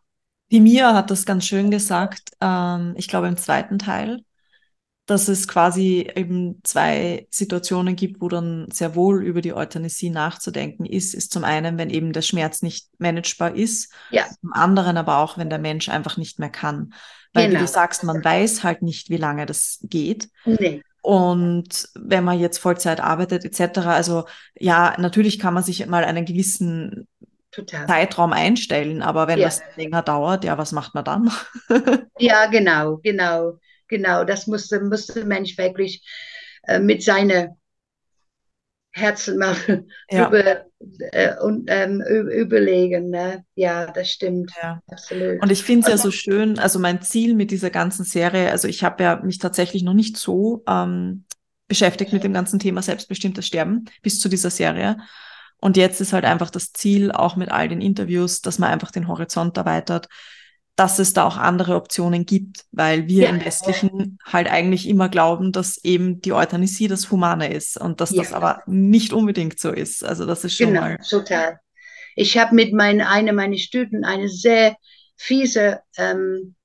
Die 0.51 0.59
Mia 0.59 0.93
hat 0.93 1.09
das 1.09 1.25
ganz 1.25 1.45
schön 1.45 1.71
gesagt, 1.71 2.31
ähm, 2.41 2.93
ich 2.97 3.07
glaube 3.07 3.27
im 3.27 3.37
zweiten 3.37 3.79
Teil, 3.79 4.19
dass 5.05 5.27
es 5.27 5.47
quasi 5.47 6.09
eben 6.15 6.61
zwei 6.63 7.27
Situationen 7.31 7.95
gibt, 7.95 8.21
wo 8.21 8.29
dann 8.29 8.67
sehr 8.71 8.95
wohl 8.95 9.23
über 9.23 9.41
die 9.41 9.53
Euthanasie 9.53 10.09
nachzudenken 10.09 10.85
ist, 10.85 11.13
ist 11.13 11.31
zum 11.31 11.43
einen, 11.43 11.77
wenn 11.77 11.89
eben 11.89 12.13
der 12.13 12.21
Schmerz 12.21 12.61
nicht 12.61 12.87
managebar 12.99 13.55
ist, 13.55 13.93
ja. 14.09 14.25
zum 14.41 14.53
anderen 14.53 14.97
aber 14.97 15.17
auch, 15.17 15.37
wenn 15.37 15.49
der 15.49 15.59
Mensch 15.59 15.89
einfach 15.89 16.17
nicht 16.17 16.39
mehr 16.39 16.49
kann. 16.49 16.93
Weil 17.33 17.47
genau. 17.47 17.59
wie 17.59 17.63
du 17.63 17.67
sagst, 17.67 18.03
man 18.03 18.23
weiß 18.23 18.63
halt 18.63 18.81
nicht, 18.81 19.09
wie 19.09 19.17
lange 19.17 19.45
das 19.45 19.79
geht. 19.83 20.29
Nee. 20.45 20.83
Und 21.01 21.89
wenn 21.95 22.23
man 22.23 22.39
jetzt 22.39 22.59
Vollzeit 22.59 22.99
arbeitet 22.99 23.45
etc., 23.45 23.79
also 23.79 24.25
ja, 24.55 24.95
natürlich 24.97 25.39
kann 25.39 25.53
man 25.53 25.63
sich 25.63 25.85
mal 25.87 26.03
einen 26.03 26.25
gewissen 26.25 27.07
Total. 27.51 27.87
Zeitraum 27.87 28.33
einstellen, 28.33 29.01
aber 29.01 29.27
wenn 29.27 29.39
ja. 29.39 29.45
das 29.45 29.61
länger 29.75 30.03
dauert, 30.03 30.43
ja, 30.43 30.57
was 30.57 30.71
macht 30.71 30.93
man 30.93 31.03
dann? 31.03 31.31
ja, 32.19 32.45
genau, 32.45 32.97
genau, 32.97 33.57
genau. 33.87 34.23
Das 34.23 34.47
muss, 34.47 34.71
muss 34.71 35.07
der 35.07 35.25
Mensch 35.25 35.57
wirklich 35.57 36.05
äh, 36.63 36.79
mit 36.79 37.03
seiner 37.03 37.57
Herzen 38.91 39.37
mal 39.37 39.55
ja. 40.11 40.25
drüber 40.25 40.65
äh, 41.11 41.35
und, 41.41 41.65
ähm, 41.67 42.01
überlegen. 42.01 43.09
Ne? 43.09 43.45
Ja, 43.55 43.87
das 43.91 44.09
stimmt. 44.09 44.51
Ja. 44.61 44.81
Absolut. 44.87 45.41
Und 45.41 45.51
ich 45.51 45.63
finde 45.63 45.87
es 45.87 45.91
ja 45.91 45.97
so 45.97 46.11
schön, 46.11 46.59
also 46.59 46.79
mein 46.79 47.01
Ziel 47.01 47.35
mit 47.35 47.51
dieser 47.51 47.69
ganzen 47.69 48.03
Serie, 48.03 48.51
also 48.51 48.67
ich 48.67 48.83
habe 48.83 49.03
ja 49.03 49.21
mich 49.23 49.39
tatsächlich 49.39 49.83
noch 49.83 49.93
nicht 49.93 50.17
so 50.17 50.63
ähm, 50.67 51.25
beschäftigt 51.67 52.11
mit 52.11 52.23
dem 52.23 52.33
ganzen 52.33 52.59
Thema 52.59 52.81
selbstbestimmtes 52.81 53.47
Sterben 53.47 53.85
bis 54.01 54.19
zu 54.19 54.27
dieser 54.27 54.49
Serie. 54.49 54.97
Und 55.61 55.77
jetzt 55.77 56.01
ist 56.01 56.11
halt 56.11 56.25
einfach 56.25 56.49
das 56.49 56.73
Ziel, 56.73 57.11
auch 57.11 57.35
mit 57.35 57.51
all 57.51 57.69
den 57.69 57.81
Interviews, 57.81 58.41
dass 58.41 58.59
man 58.59 58.71
einfach 58.71 58.91
den 58.91 59.07
Horizont 59.07 59.55
erweitert, 59.55 60.09
dass 60.75 60.99
es 60.99 61.13
da 61.13 61.25
auch 61.25 61.37
andere 61.37 61.75
Optionen 61.75 62.25
gibt, 62.25 62.65
weil 62.71 63.07
wir 63.07 63.23
ja. 63.25 63.29
im 63.29 63.43
Westlichen 63.43 64.17
halt 64.25 64.49
eigentlich 64.49 64.87
immer 64.87 65.09
glauben, 65.09 65.51
dass 65.51 65.83
eben 65.83 66.21
die 66.21 66.33
Euthanasie 66.33 66.87
das 66.87 67.11
Humane 67.11 67.53
ist 67.53 67.79
und 67.79 68.01
dass 68.01 68.11
ja. 68.11 68.23
das 68.23 68.33
aber 68.33 68.63
nicht 68.65 69.13
unbedingt 69.13 69.59
so 69.59 69.71
ist. 69.71 70.03
Also 70.03 70.25
das 70.25 70.43
ist 70.43 70.55
schon 70.55 70.69
genau, 70.69 70.81
mal. 70.81 70.97
Total. 70.97 71.59
Ich 72.15 72.37
habe 72.37 72.55
mit 72.55 72.73
meinen, 72.73 73.01
einer 73.01 73.33
meiner 73.33 73.57
Studenten 73.57 74.05
eine 74.05 74.29
sehr 74.29 74.75
fiese 75.17 75.81
ähm, 75.97 76.55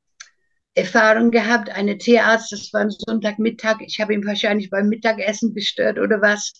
Erfahrung 0.75 1.31
gehabt. 1.31 1.71
Eine 1.71 1.99
Tierarzt, 1.99 2.53
das 2.53 2.73
war 2.73 2.83
ein 2.83 2.90
Sonntagmittag. 2.90 3.81
Ich 3.81 4.01
habe 4.01 4.14
ihn 4.14 4.25
wahrscheinlich 4.25 4.71
beim 4.71 4.88
Mittagessen 4.88 5.55
gestört 5.55 5.99
oder 5.99 6.21
was. 6.21 6.53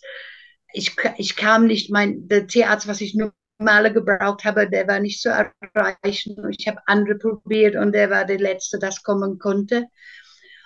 Ich, 0.73 0.95
ich 1.17 1.37
kam 1.37 1.67
nicht, 1.67 1.91
mein, 1.91 2.29
der 2.29 2.47
Tierarzt, 2.47 2.87
was 2.87 3.01
ich 3.01 3.15
nur 3.15 3.33
Male 3.59 3.93
gebraucht 3.93 4.45
habe, 4.45 4.69
der 4.69 4.87
war 4.87 5.01
nicht 5.01 5.21
zu 5.21 5.31
erreichen. 5.31 6.37
Ich 6.51 6.67
habe 6.69 6.81
andere 6.87 7.19
probiert 7.19 7.77
und 7.77 7.95
er 7.95 8.11
war 8.11 8.25
der 8.25 8.39
Letzte, 8.39 8.79
das 8.79 9.03
kommen 9.03 9.39
konnte. 9.39 9.87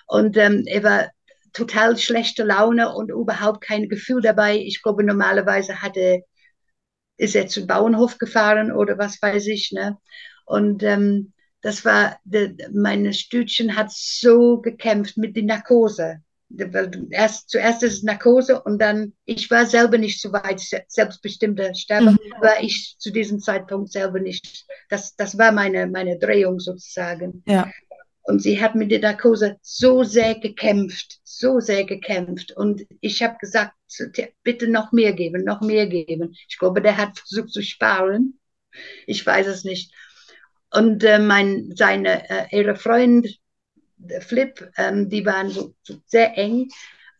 Und 0.07 0.37
ähm, 0.37 0.65
er 0.67 0.83
war 0.83 1.11
total 1.53 1.97
schlechte 1.97 2.43
Laune 2.45 2.95
und 2.95 3.11
überhaupt 3.11 3.63
kein 3.63 3.89
Gefühl 3.89 4.23
dabei. 4.23 4.57
Ich 4.59 4.83
glaube, 4.83 5.05
normalerweise 5.05 5.83
hatte, 5.83 6.23
ist 7.17 7.37
er 7.37 7.49
zum 7.49 7.67
Bauernhof 7.67 8.19
gefahren 8.19 8.73
oder 8.73 8.99
was 8.99 9.21
weiß 9.23 9.47
ich. 9.49 9.73
Ne? 9.73 9.99
Und 10.47 10.83
ähm, 10.83 11.33
das 11.63 11.85
war, 11.85 12.19
de, 12.25 12.57
meine 12.73 13.13
Stütchen 13.15 13.77
hat 13.77 13.93
so 13.93 14.61
gekämpft 14.61 15.17
mit 15.17 15.37
der 15.37 15.45
Narkose 15.45 16.23
erst, 17.11 17.51
zuerst 17.51 17.83
ist 17.83 17.95
es 17.95 18.03
Narkose 18.03 18.61
und 18.63 18.81
dann, 18.81 19.13
ich 19.25 19.51
war 19.51 19.67
selber 19.67 19.99
nicht 19.99 20.21
so 20.21 20.33
weit, 20.33 20.61
selbstbestimmter 20.89 21.75
Sterben, 21.75 22.13
mhm. 22.13 22.43
war 22.43 22.63
ich 22.63 22.97
zu 22.99 23.11
diesem 23.11 23.41
Zeitpunkt 23.41 23.93
selber 23.93 24.21
nicht. 24.21 24.67
Das, 24.89 25.15
das 25.17 25.39
war 25.39 25.53
meine, 25.53 25.87
meine 25.87 26.19
Drehung 26.19 26.59
sozusagen. 26.59 27.43
Ja. 27.47 27.71
Und 28.23 28.43
sie 28.43 28.61
hat 28.61 28.75
mit 28.75 28.91
der 28.91 29.01
Narkose 29.01 29.57
so 29.63 30.03
sehr 30.05 30.39
gekämpft, 30.39 31.21
so 31.25 31.59
sehr 31.59 31.85
gekämpft. 31.85 32.53
Und 32.53 32.87
ich 33.01 33.23
habe 33.23 33.37
gesagt, 33.41 33.75
bitte 34.43 34.69
noch 34.69 34.93
mehr 34.93 35.13
geben, 35.13 35.45
noch 35.45 35.61
mehr 35.63 35.87
geben. 35.87 36.37
Ich 36.49 36.59
glaube, 36.59 36.83
der 36.83 36.97
hat 36.97 37.19
versucht 37.19 37.51
zu 37.51 37.63
sparen. 37.63 38.39
Ich 39.07 39.25
weiß 39.25 39.47
es 39.47 39.65
nicht. 39.65 39.93
Und 40.73 41.03
äh, 41.03 41.19
mein, 41.19 41.73
seine, 41.75 42.29
äh, 42.31 42.57
ihre 42.57 42.77
Freund, 42.77 43.40
Flip, 44.21 44.71
ähm, 44.77 45.09
die 45.09 45.25
waren 45.27 45.51
so, 45.51 45.75
so 45.83 45.97
sehr 46.07 46.37
eng. 46.39 46.69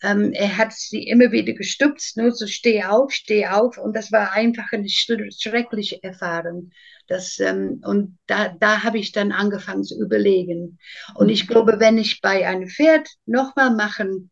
Ähm, 0.03 0.33
er 0.33 0.57
hat 0.57 0.73
sie 0.73 1.07
immer 1.07 1.31
wieder 1.31 1.53
gestützt, 1.53 2.17
nur 2.17 2.33
so 2.33 2.47
steh 2.47 2.85
auf, 2.85 3.13
steh 3.13 3.47
auf. 3.47 3.77
Und 3.79 3.95
das 3.95 4.13
war 4.13 4.33
einfach 4.33 4.73
eine 4.73 4.89
schreckliche 4.89 6.03
Erfahrung. 6.03 6.71
Das, 7.07 7.39
ähm, 7.41 7.83
und 7.85 8.19
da, 8.27 8.49
da 8.49 8.83
habe 8.83 8.99
ich 8.99 9.13
dann 9.13 9.33
angefangen 9.33 9.85
zu 9.85 10.01
überlegen. 10.01 10.79
Und 11.15 11.29
ich 11.29 11.47
glaube, 11.47 11.81
wenn 11.81 11.99
ich 11.99 12.21
bei 12.21 12.47
einem 12.47 12.69
Pferd 12.69 13.09
nochmal 13.27 13.75
machen 13.75 14.31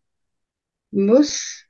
muss, 0.91 1.65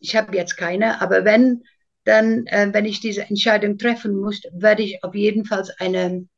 ich 0.00 0.16
habe 0.16 0.36
jetzt 0.36 0.56
keine, 0.56 1.00
aber 1.00 1.24
wenn, 1.24 1.62
dann, 2.04 2.46
äh, 2.46 2.68
wenn 2.72 2.84
ich 2.84 3.00
diese 3.00 3.22
Entscheidung 3.22 3.78
treffen 3.78 4.16
muss, 4.16 4.42
werde 4.52 4.82
ich 4.82 5.02
auf 5.04 5.14
jeden 5.14 5.44
Fall 5.44 5.64
eine 5.78 6.28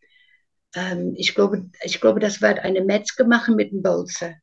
ähm, 0.76 1.14
ich, 1.16 1.34
glaube, 1.34 1.68
ich 1.82 2.00
glaube, 2.00 2.20
das 2.20 2.40
wird 2.40 2.60
eine 2.60 2.84
Metzge 2.84 3.24
machen 3.24 3.56
mit 3.56 3.72
einem 3.72 3.82
Bolzer, 3.82 4.34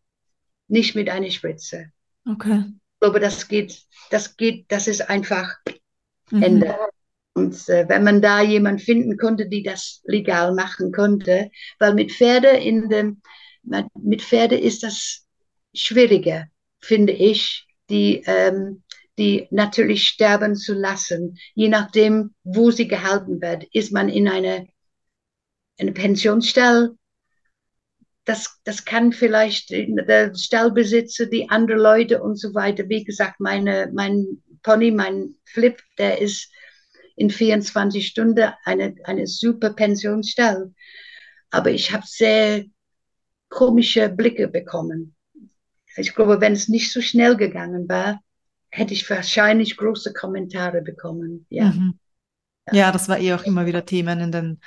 nicht 0.67 0.95
mit 0.95 1.09
einer 1.09 1.29
Spritze. 1.29 1.91
Okay. 2.27 2.65
Ich 2.67 2.99
glaube, 2.99 3.19
das 3.19 3.47
geht, 3.47 3.81
das 4.09 4.35
geht, 4.35 4.65
das 4.69 4.87
ist 4.87 5.09
einfach 5.09 5.55
mhm. 6.31 6.43
Ende. 6.43 6.75
Und 7.35 7.67
äh, 7.69 7.87
wenn 7.87 8.03
man 8.03 8.21
da 8.21 8.41
jemand 8.41 8.81
finden 8.81 9.17
konnte, 9.17 9.47
die 9.47 9.63
das 9.63 10.01
legal 10.05 10.53
machen 10.53 10.91
konnte, 10.91 11.49
weil 11.79 11.93
mit 11.93 12.11
Pferde 12.11 12.49
in 12.49 12.89
dem, 12.89 13.21
mit 13.95 14.21
Pferde 14.21 14.57
ist 14.57 14.83
das 14.83 15.25
schwieriger, 15.73 16.47
finde 16.79 17.13
ich, 17.13 17.67
die, 17.89 18.23
ähm, 18.25 18.83
die 19.17 19.47
natürlich 19.51 20.07
sterben 20.07 20.55
zu 20.55 20.73
lassen. 20.73 21.37
Je 21.55 21.69
nachdem, 21.69 22.33
wo 22.43 22.71
sie 22.71 22.87
gehalten 22.87 23.41
wird, 23.41 23.63
ist 23.71 23.91
man 23.91 24.09
in 24.09 24.27
einer 24.27 24.65
eine 25.77 25.91
Pensionsstelle, 25.91 26.95
das, 28.25 28.59
das 28.63 28.85
kann 28.85 29.11
vielleicht 29.11 29.69
der 29.71 30.33
Stellbesitzer, 30.33 31.25
die 31.25 31.49
anderen 31.49 31.81
Leute 31.81 32.21
und 32.21 32.39
so 32.39 32.53
weiter. 32.53 32.87
Wie 32.87 33.03
gesagt, 33.03 33.39
meine, 33.39 33.91
mein 33.93 34.41
Pony, 34.61 34.91
mein 34.91 35.35
Flip, 35.45 35.81
der 35.97 36.21
ist 36.21 36.49
in 37.15 37.29
24 37.29 38.07
Stunden 38.07 38.49
eine, 38.63 38.95
eine 39.03 39.27
super 39.27 39.71
Pensionsstelle. 39.71 40.73
Aber 41.51 41.69
ich 41.69 41.91
habe 41.91 42.03
sehr 42.07 42.63
komische 43.49 44.09
Blicke 44.09 44.47
bekommen. 44.47 45.15
Ich 45.97 46.15
glaube, 46.15 46.41
wenn 46.41 46.53
es 46.53 46.69
nicht 46.69 46.91
so 46.91 47.01
schnell 47.01 47.35
gegangen 47.35 47.87
war, 47.87 48.19
hätte 48.69 48.93
ich 48.93 49.07
wahrscheinlich 49.07 49.77
große 49.77 50.13
Kommentare 50.13 50.81
bekommen. 50.81 51.45
Ja, 51.49 51.65
mhm. 51.65 51.99
ja 52.71 52.91
das 52.91 53.07
war 53.09 53.19
eh 53.19 53.33
auch 53.33 53.43
immer 53.43 53.67
wieder 53.67 53.85
Themen 53.85 54.19
in 54.19 54.31
den, 54.31 54.61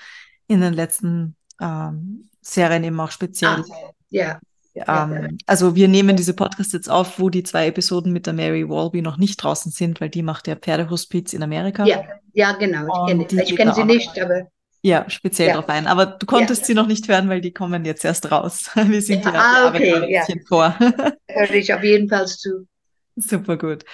in 0.49 0.61
den 0.61 0.73
letzten 0.73 1.37
ähm, 1.61 2.29
Serien 2.41 2.85
eben 2.85 3.01
auch 3.01 3.11
speziell. 3.11 3.65
Ah, 3.71 3.93
ja, 4.11 4.41
Ähm, 4.75 5.39
also 5.47 5.75
wir 5.75 5.89
nehmen 5.89 6.17
diese 6.17 6.35
Podcasts 6.35 6.73
jetzt 6.73 6.91
auf, 6.91 7.19
wo 7.19 7.31
die 7.31 7.43
zwei 7.43 7.67
Episoden 7.67 8.13
mit 8.13 8.27
der 8.27 8.35
Mary 8.35 8.69
Walby 8.69 9.01
noch 9.01 9.17
nicht 9.17 9.37
draußen 9.43 9.73
sind, 9.73 10.01
weil 10.01 10.11
die 10.11 10.23
macht 10.23 10.47
ja 10.49 10.55
Pferdehospiz 10.55 11.33
in 11.33 11.43
Amerika. 11.43 11.87
Ja, 11.87 12.05
ja 12.35 12.53
genau. 12.53 13.07
Ich 13.07 13.29
kenne 13.29 13.45
kenn 13.45 13.75
sie 13.75 13.85
nicht, 13.85 14.21
aber 14.21 14.49
ja, 14.83 15.09
speziell 15.09 15.49
ja. 15.49 15.55
drauf 15.55 15.69
ein. 15.69 15.87
Aber 15.87 16.07
du 16.07 16.27
konntest 16.27 16.65
sie 16.67 16.75
noch 16.75 16.87
nicht 16.87 17.09
hören, 17.09 17.29
weil 17.29 17.41
die 17.41 17.53
kommen 17.53 17.85
jetzt 17.85 18.05
erst 18.05 18.31
raus. 18.31 18.71
Wir 18.75 19.03
sind 19.03 19.25
ja, 19.25 19.33
ah, 19.35 19.69
okay, 19.69 19.95
ein 19.95 20.09
bisschen 20.09 20.47
vor. 20.47 20.77
Höre 21.29 21.55
ich 21.55 21.75
auf 21.75 21.83
jeden 21.83 22.09
Fall 22.09 22.27
zu. 22.27 22.69
Super 23.17 23.57
gut. 23.57 23.85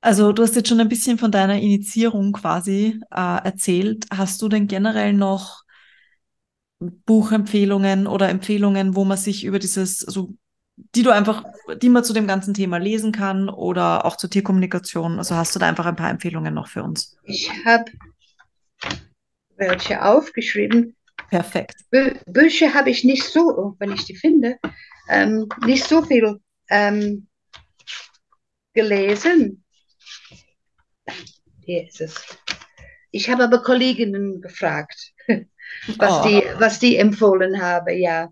Also 0.00 0.32
du 0.32 0.42
hast 0.42 0.54
jetzt 0.54 0.68
schon 0.68 0.80
ein 0.80 0.88
bisschen 0.88 1.18
von 1.18 1.32
deiner 1.32 1.58
Initiierung 1.58 2.32
quasi 2.32 3.00
äh, 3.10 3.44
erzählt. 3.44 4.06
Hast 4.12 4.40
du 4.42 4.48
denn 4.48 4.68
generell 4.68 5.12
noch 5.12 5.64
Buchempfehlungen 6.78 8.06
oder 8.06 8.28
Empfehlungen, 8.28 8.94
wo 8.94 9.04
man 9.04 9.18
sich 9.18 9.44
über 9.44 9.58
dieses, 9.58 10.06
also 10.06 10.34
die 10.94 11.02
du 11.02 11.10
einfach, 11.10 11.44
die 11.82 11.88
man 11.88 12.04
zu 12.04 12.12
dem 12.12 12.28
ganzen 12.28 12.54
Thema 12.54 12.78
lesen 12.78 13.10
kann 13.10 13.48
oder 13.48 14.04
auch 14.04 14.16
zur 14.16 14.30
Tierkommunikation? 14.30 15.18
Also 15.18 15.34
hast 15.34 15.54
du 15.54 15.58
da 15.58 15.66
einfach 15.68 15.86
ein 15.86 15.96
paar 15.96 16.10
Empfehlungen 16.10 16.54
noch 16.54 16.68
für 16.68 16.84
uns? 16.84 17.16
Ich 17.24 17.50
habe 17.64 17.90
welche 19.56 20.04
aufgeschrieben. 20.04 20.94
Perfekt. 21.30 21.84
Bü 21.90 22.14
Bücher 22.26 22.72
habe 22.74 22.90
ich 22.90 23.02
nicht 23.02 23.24
so, 23.24 23.74
wenn 23.80 23.92
ich 23.92 24.04
die 24.04 24.14
finde, 24.14 24.58
ähm, 25.08 25.48
nicht 25.66 25.84
so 25.84 26.02
viel 26.02 26.40
ähm, 26.70 27.26
gelesen. 28.72 29.64
Hier 31.64 31.86
ist 31.86 32.00
es. 32.00 32.38
Ich 33.10 33.30
habe 33.30 33.44
aber 33.44 33.62
Kolleginnen 33.62 34.40
gefragt, 34.40 35.12
was, 35.96 36.24
oh. 36.24 36.28
die, 36.28 36.42
was 36.58 36.78
die 36.78 36.96
empfohlen 36.96 37.60
haben, 37.60 37.96
ja. 37.98 38.28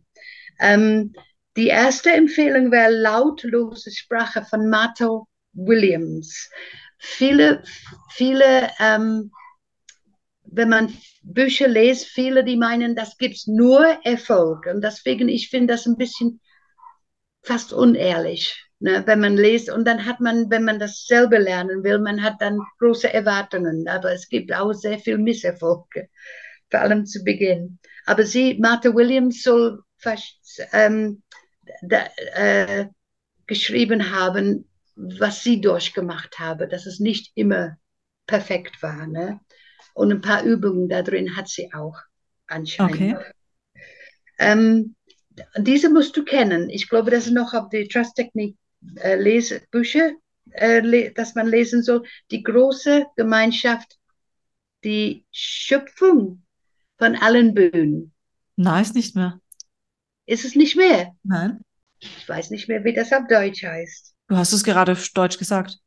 Ähm, 0.59 1.15
die 1.57 1.69
erste 1.69 2.13
Empfehlung 2.13 2.71
wäre 2.71 2.93
lautlose 2.93 3.91
Sprache 3.91 4.45
von 4.45 4.69
Mato 4.69 5.27
Williams. 5.53 6.51
Viele, 6.99 7.63
viele, 8.11 8.71
ähm, 8.79 9.31
wenn 10.45 10.69
man 10.69 10.97
Bücher 11.23 11.69
liest, 11.69 12.07
viele, 12.07 12.45
die 12.45 12.57
meinen, 12.57 12.95
das 12.95 13.17
gibt 13.17 13.37
es 13.37 13.47
nur 13.47 13.85
Erfolg. 14.05 14.67
Und 14.67 14.83
deswegen, 14.83 15.29
ich 15.29 15.49
finde 15.49 15.75
das 15.75 15.87
ein 15.87 15.97
bisschen 15.97 16.41
fast 17.43 17.73
unehrlich 17.73 18.66
ne, 18.79 19.03
wenn 19.07 19.21
man 19.21 19.37
liest. 19.37 19.71
Und 19.71 19.87
dann 19.87 20.05
hat 20.05 20.21
man, 20.21 20.51
wenn 20.51 20.65
man 20.65 20.79
das 20.79 21.07
selber 21.07 21.39
lernen 21.39 21.83
will, 21.85 21.99
man 21.99 22.23
hat 22.23 22.37
dann 22.41 22.61
große 22.79 23.13
Erwartungen. 23.13 23.89
Aber 23.89 24.13
es 24.13 24.29
gibt 24.29 24.53
auch 24.53 24.73
sehr 24.73 24.99
viel 24.99 25.19
Misserfolge, 25.19 26.09
vor 26.71 26.81
allem 26.81 27.07
zu 27.07 27.25
Beginn. 27.25 27.79
Aber 28.07 28.25
sie, 28.25 28.59
Martha 28.59 28.95
Williams, 28.95 29.43
soll 29.43 29.83
fast 29.99 30.63
ähm, 30.73 31.23
da, 31.83 32.07
äh, 32.35 32.87
geschrieben 33.47 34.11
haben, 34.11 34.69
was 34.95 35.43
sie 35.43 35.61
durchgemacht 35.61 36.39
habe, 36.39 36.69
dass 36.69 36.87
es 36.87 37.01
nicht 37.01 37.33
immer 37.35 37.77
perfekt 38.27 38.83
war. 38.83 39.07
Ne? 39.07 39.41
Und 39.95 40.11
ein 40.11 40.21
paar 40.21 40.43
Übungen 40.43 40.89
da 40.89 41.03
drin 41.03 41.37
hat 41.37 41.49
sie 41.49 41.73
auch 41.73 41.97
anscheinend. 42.47 43.17
Okay. 43.17 43.17
Ähm, 44.39 44.95
diese 45.59 45.91
musst 45.91 46.17
du 46.17 46.25
kennen. 46.25 46.71
Ich 46.71 46.89
glaube, 46.89 47.11
das 47.11 47.27
ist 47.27 47.33
noch 47.33 47.53
auf 47.55 47.69
die 47.69 47.89
Trust-Technik 47.89 48.57
äh, 48.97 49.17
Lese, 49.17 49.63
Bücher, 49.71 50.13
äh, 50.53 50.81
le 50.81 51.13
dass 51.13 51.35
man 51.35 51.49
lesen 51.49 51.83
soll. 51.83 52.05
Die 52.31 52.43
große 52.43 53.07
Gemeinschaft, 53.17 53.99
die 54.85 55.25
Schöpfung 55.31 56.43
von 56.99 57.17
allen 57.17 57.55
Böen. 57.55 58.13
Nein, 58.57 58.83
ist 58.83 58.95
nicht 58.95 59.15
mehr. 59.15 59.41
Ist 60.27 60.45
es 60.45 60.55
nicht 60.55 60.77
mehr? 60.77 61.15
Nein. 61.23 61.61
Ich 61.99 62.29
weiß 62.29 62.51
nicht 62.51 62.69
mehr, 62.69 62.85
wie 62.85 62.95
das 62.95 63.13
auf 63.13 63.27
Deutsch 63.29 63.63
heißt. 63.63 64.15
Du 64.29 64.37
hast 64.37 64.53
es 64.53 64.65
gerade 64.65 64.93
auf 64.93 65.09
Deutsch 65.11 65.39
gesagt. 65.39 65.79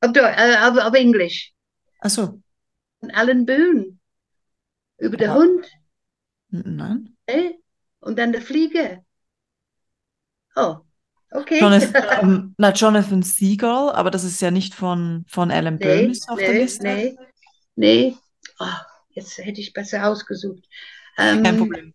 Auf, 0.00 0.12
Deu 0.12 0.20
äh, 0.20 0.56
auf, 0.58 0.76
auf 0.78 0.94
Englisch. 0.94 1.52
Ach 2.00 2.10
so. 2.10 2.42
Von 3.00 3.10
allen 3.10 3.46
Böen. 3.46 4.00
Über 4.98 5.16
den 5.16 5.32
Hund. 5.32 5.66
Nein. 6.48 7.16
Äh? 7.26 7.52
Und 8.00 8.18
dann 8.18 8.32
der 8.32 8.42
Fliege. 8.42 9.04
Oh, 10.54 10.76
Okay. 11.36 11.60
Jonathan, 11.60 12.04
ähm, 12.22 12.54
na, 12.56 12.72
Jonathan 12.72 13.22
Seagull, 13.22 13.90
aber 13.90 14.10
das 14.10 14.24
ist 14.24 14.40
ja 14.40 14.50
nicht 14.50 14.74
von, 14.74 15.24
von 15.28 15.50
Alan 15.50 15.76
nee, 15.76 15.84
Burns 15.84 16.28
auf 16.28 16.38
nee, 16.38 16.46
der 16.46 16.54
Liste. 16.54 16.84
Nee, 16.84 17.16
nee. 17.76 18.14
Oh, 18.58 18.64
jetzt 19.10 19.36
hätte 19.38 19.60
ich 19.60 19.72
besser 19.72 20.08
ausgesucht. 20.08 20.64
Ähm, 21.18 21.42
Kein 21.42 21.58
Problem. 21.58 21.94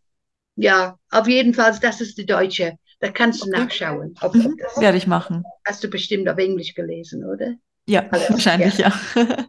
Ja, 0.56 1.00
auf 1.10 1.28
jeden 1.28 1.54
Fall, 1.54 1.78
das 1.82 2.02
ist 2.02 2.18
die 2.18 2.26
deutsche. 2.26 2.78
Da 3.00 3.10
kannst 3.10 3.42
du 3.42 3.48
okay. 3.48 3.60
nachschauen. 3.60 4.14
Ob, 4.22 4.36
mhm, 4.36 4.58
Werde 4.78 4.98
ich 4.98 5.08
machen. 5.08 5.44
Hast 5.66 5.84
du 5.84 5.90
bestimmt 5.90 6.30
auf 6.30 6.38
Englisch 6.38 6.76
gelesen, 6.76 7.26
oder? 7.26 7.56
Ja, 7.88 8.08
Alles, 8.12 8.30
wahrscheinlich 8.30 8.78
ja. 8.78 8.94
ja. 9.16 9.48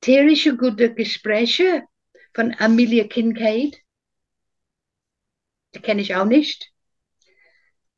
Tierische 0.00 0.56
gute 0.56 0.94
Gespräche 0.94 1.82
von 2.32 2.54
Amelia 2.58 3.04
Kincaid. 3.04 3.78
Die 5.74 5.80
kenne 5.80 6.00
ich 6.00 6.14
auch 6.14 6.24
nicht. 6.24 6.71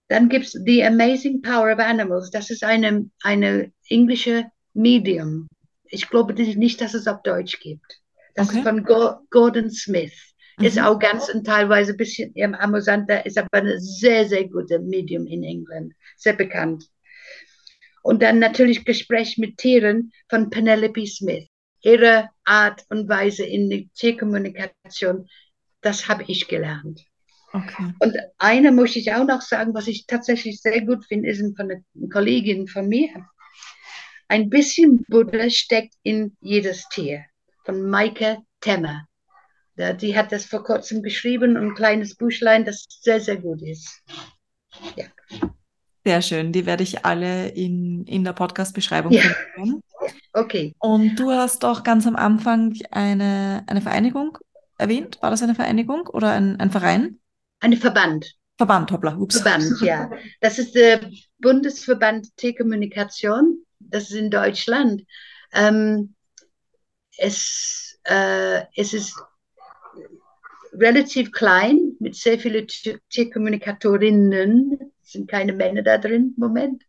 Dann 0.08 0.28
gibt 0.28 0.46
es 0.46 0.52
The 0.52 0.84
Amazing 0.84 1.42
Power 1.42 1.72
of 1.72 1.78
Animals. 1.78 2.30
Das 2.30 2.50
ist 2.50 2.62
eine, 2.62 3.10
eine 3.22 3.72
englische 3.88 4.46
Medium. 4.74 5.48
Ich 5.84 6.10
glaube 6.10 6.34
nicht, 6.34 6.80
dass 6.80 6.94
es 6.94 7.06
auf 7.06 7.22
Deutsch 7.22 7.60
gibt. 7.60 8.00
Das 8.34 8.48
okay. 8.48 8.58
ist 8.58 8.64
von 8.64 8.84
Go 8.84 9.14
Gordon 9.30 9.70
Smith. 9.70 10.34
Mhm. 10.58 10.64
Ist 10.64 10.80
auch 10.80 10.98
ganz 10.98 11.28
und 11.28 11.44
teilweise 11.44 11.92
ein 11.92 11.96
bisschen 11.96 12.34
amüsanter, 12.54 13.24
ist 13.24 13.38
aber 13.38 13.48
eine 13.52 13.78
sehr, 13.80 14.26
sehr 14.26 14.48
gute 14.48 14.78
Medium 14.78 15.26
in 15.26 15.42
England. 15.42 15.94
Sehr 16.16 16.34
bekannt. 16.34 16.84
Und 18.02 18.22
dann 18.22 18.38
natürlich 18.38 18.84
Gespräch 18.84 19.38
mit 19.38 19.56
Tieren 19.56 20.12
von 20.28 20.50
Penelope 20.50 21.06
Smith. 21.06 21.46
Ihre 21.80 22.28
Art 22.44 22.84
und 22.88 23.08
Weise 23.08 23.44
in 23.44 23.70
der 23.70 23.84
Tierkommunikation, 23.94 25.28
das 25.80 26.08
habe 26.08 26.24
ich 26.28 26.48
gelernt. 26.48 27.00
Okay. 27.54 27.94
Und 28.00 28.16
eine 28.38 28.72
möchte 28.72 28.98
ich 28.98 29.14
auch 29.14 29.24
noch 29.24 29.40
sagen, 29.40 29.74
was 29.74 29.86
ich 29.86 30.06
tatsächlich 30.06 30.60
sehr 30.60 30.84
gut 30.84 31.04
finde, 31.04 31.28
ist 31.28 31.40
von 31.56 31.70
einer 31.70 32.08
Kollegin 32.10 32.66
von 32.66 32.88
mir. 32.88 33.10
Ein 34.26 34.50
bisschen 34.50 35.04
Buddha 35.08 35.48
steckt 35.50 35.94
in 36.02 36.36
jedes 36.40 36.88
Tier, 36.88 37.24
von 37.64 37.88
Maike 37.88 38.38
Temmer. 38.60 39.06
Die 39.76 40.16
hat 40.16 40.32
das 40.32 40.46
vor 40.46 40.64
kurzem 40.64 41.00
geschrieben, 41.02 41.56
ein 41.56 41.74
kleines 41.74 42.16
Büchlein, 42.16 42.64
das 42.64 42.86
sehr, 42.88 43.20
sehr 43.20 43.36
gut 43.36 43.62
ist. 43.62 44.02
Ja. 44.96 45.04
Sehr 46.04 46.22
schön, 46.22 46.50
die 46.50 46.66
werde 46.66 46.82
ich 46.82 47.04
alle 47.04 47.48
in, 47.48 48.04
in 48.06 48.24
der 48.24 48.32
Podcast-Beschreibung 48.32 49.12
ja. 49.12 49.22
finden. 49.54 49.80
Okay. 50.32 50.74
Und 50.78 51.14
du 51.16 51.30
hast 51.30 51.64
auch 51.64 51.84
ganz 51.84 52.04
am 52.06 52.16
Anfang 52.16 52.74
eine, 52.90 53.62
eine 53.68 53.80
Vereinigung 53.80 54.38
erwähnt. 54.76 55.18
War 55.22 55.30
das 55.30 55.42
eine 55.42 55.54
Vereinigung 55.54 56.08
oder 56.08 56.32
ein, 56.32 56.58
ein 56.58 56.72
Verein? 56.72 57.20
Ein 57.64 57.78
Verband. 57.78 58.36
Verband, 58.58 58.92
hoppla, 58.92 59.16
ups. 59.16 59.40
Verband, 59.40 59.64
ja. 59.80 60.10
Das 60.42 60.58
ist 60.58 60.74
der 60.74 61.00
Bundesverband 61.38 62.36
Telekommunikation. 62.36 63.64
Das 63.78 64.10
ist 64.10 64.16
in 64.16 64.30
Deutschland. 64.30 65.02
Ähm, 65.54 66.14
es, 67.16 67.98
äh, 68.04 68.64
es 68.76 68.92
ist 68.92 69.16
relativ 70.74 71.32
klein 71.32 71.96
mit 72.00 72.16
sehr 72.16 72.38
vielen 72.38 72.66
Telekommunikatorinnen. 73.08 74.92
Es 75.02 75.12
sind 75.12 75.30
keine 75.30 75.54
Männer 75.54 75.82
da 75.82 75.96
drin 75.96 76.34
im 76.36 76.40
Moment. 76.44 76.82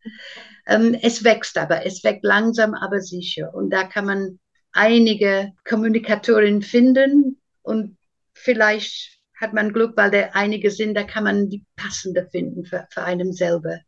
Ähm, 0.67 0.93
es 1.01 1.23
wächst 1.23 1.57
aber, 1.57 1.85
es 1.85 2.03
wächst 2.03 2.25
langsam, 2.25 2.73
aber 2.73 2.99
sicher. 2.99 3.53
Und 3.53 3.69
da 3.69 3.85
kann 3.85 4.07
man 4.07 4.39
einige 4.73 5.53
Kommunikatorinnen 5.63 6.63
finden 6.63 7.39
und 7.61 7.97
vielleicht 8.33 9.14
hat 9.45 9.53
man 9.53 9.73
Glück, 9.73 9.95
weil 9.95 10.11
da 10.11 10.29
einige 10.33 10.71
sind, 10.71 10.95
da 10.95 11.03
kann 11.03 11.23
man 11.23 11.49
die 11.49 11.63
passende 11.75 12.27
finden 12.29 12.65
für, 12.65 12.87
für 12.89 13.03
einen 13.03 13.31
selber. 13.31 13.79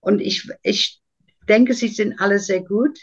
Und 0.00 0.20
ich, 0.20 0.48
ich 0.62 1.00
denke, 1.48 1.74
sie 1.74 1.88
sind 1.88 2.20
alle 2.20 2.38
sehr 2.38 2.62
gut. 2.62 2.98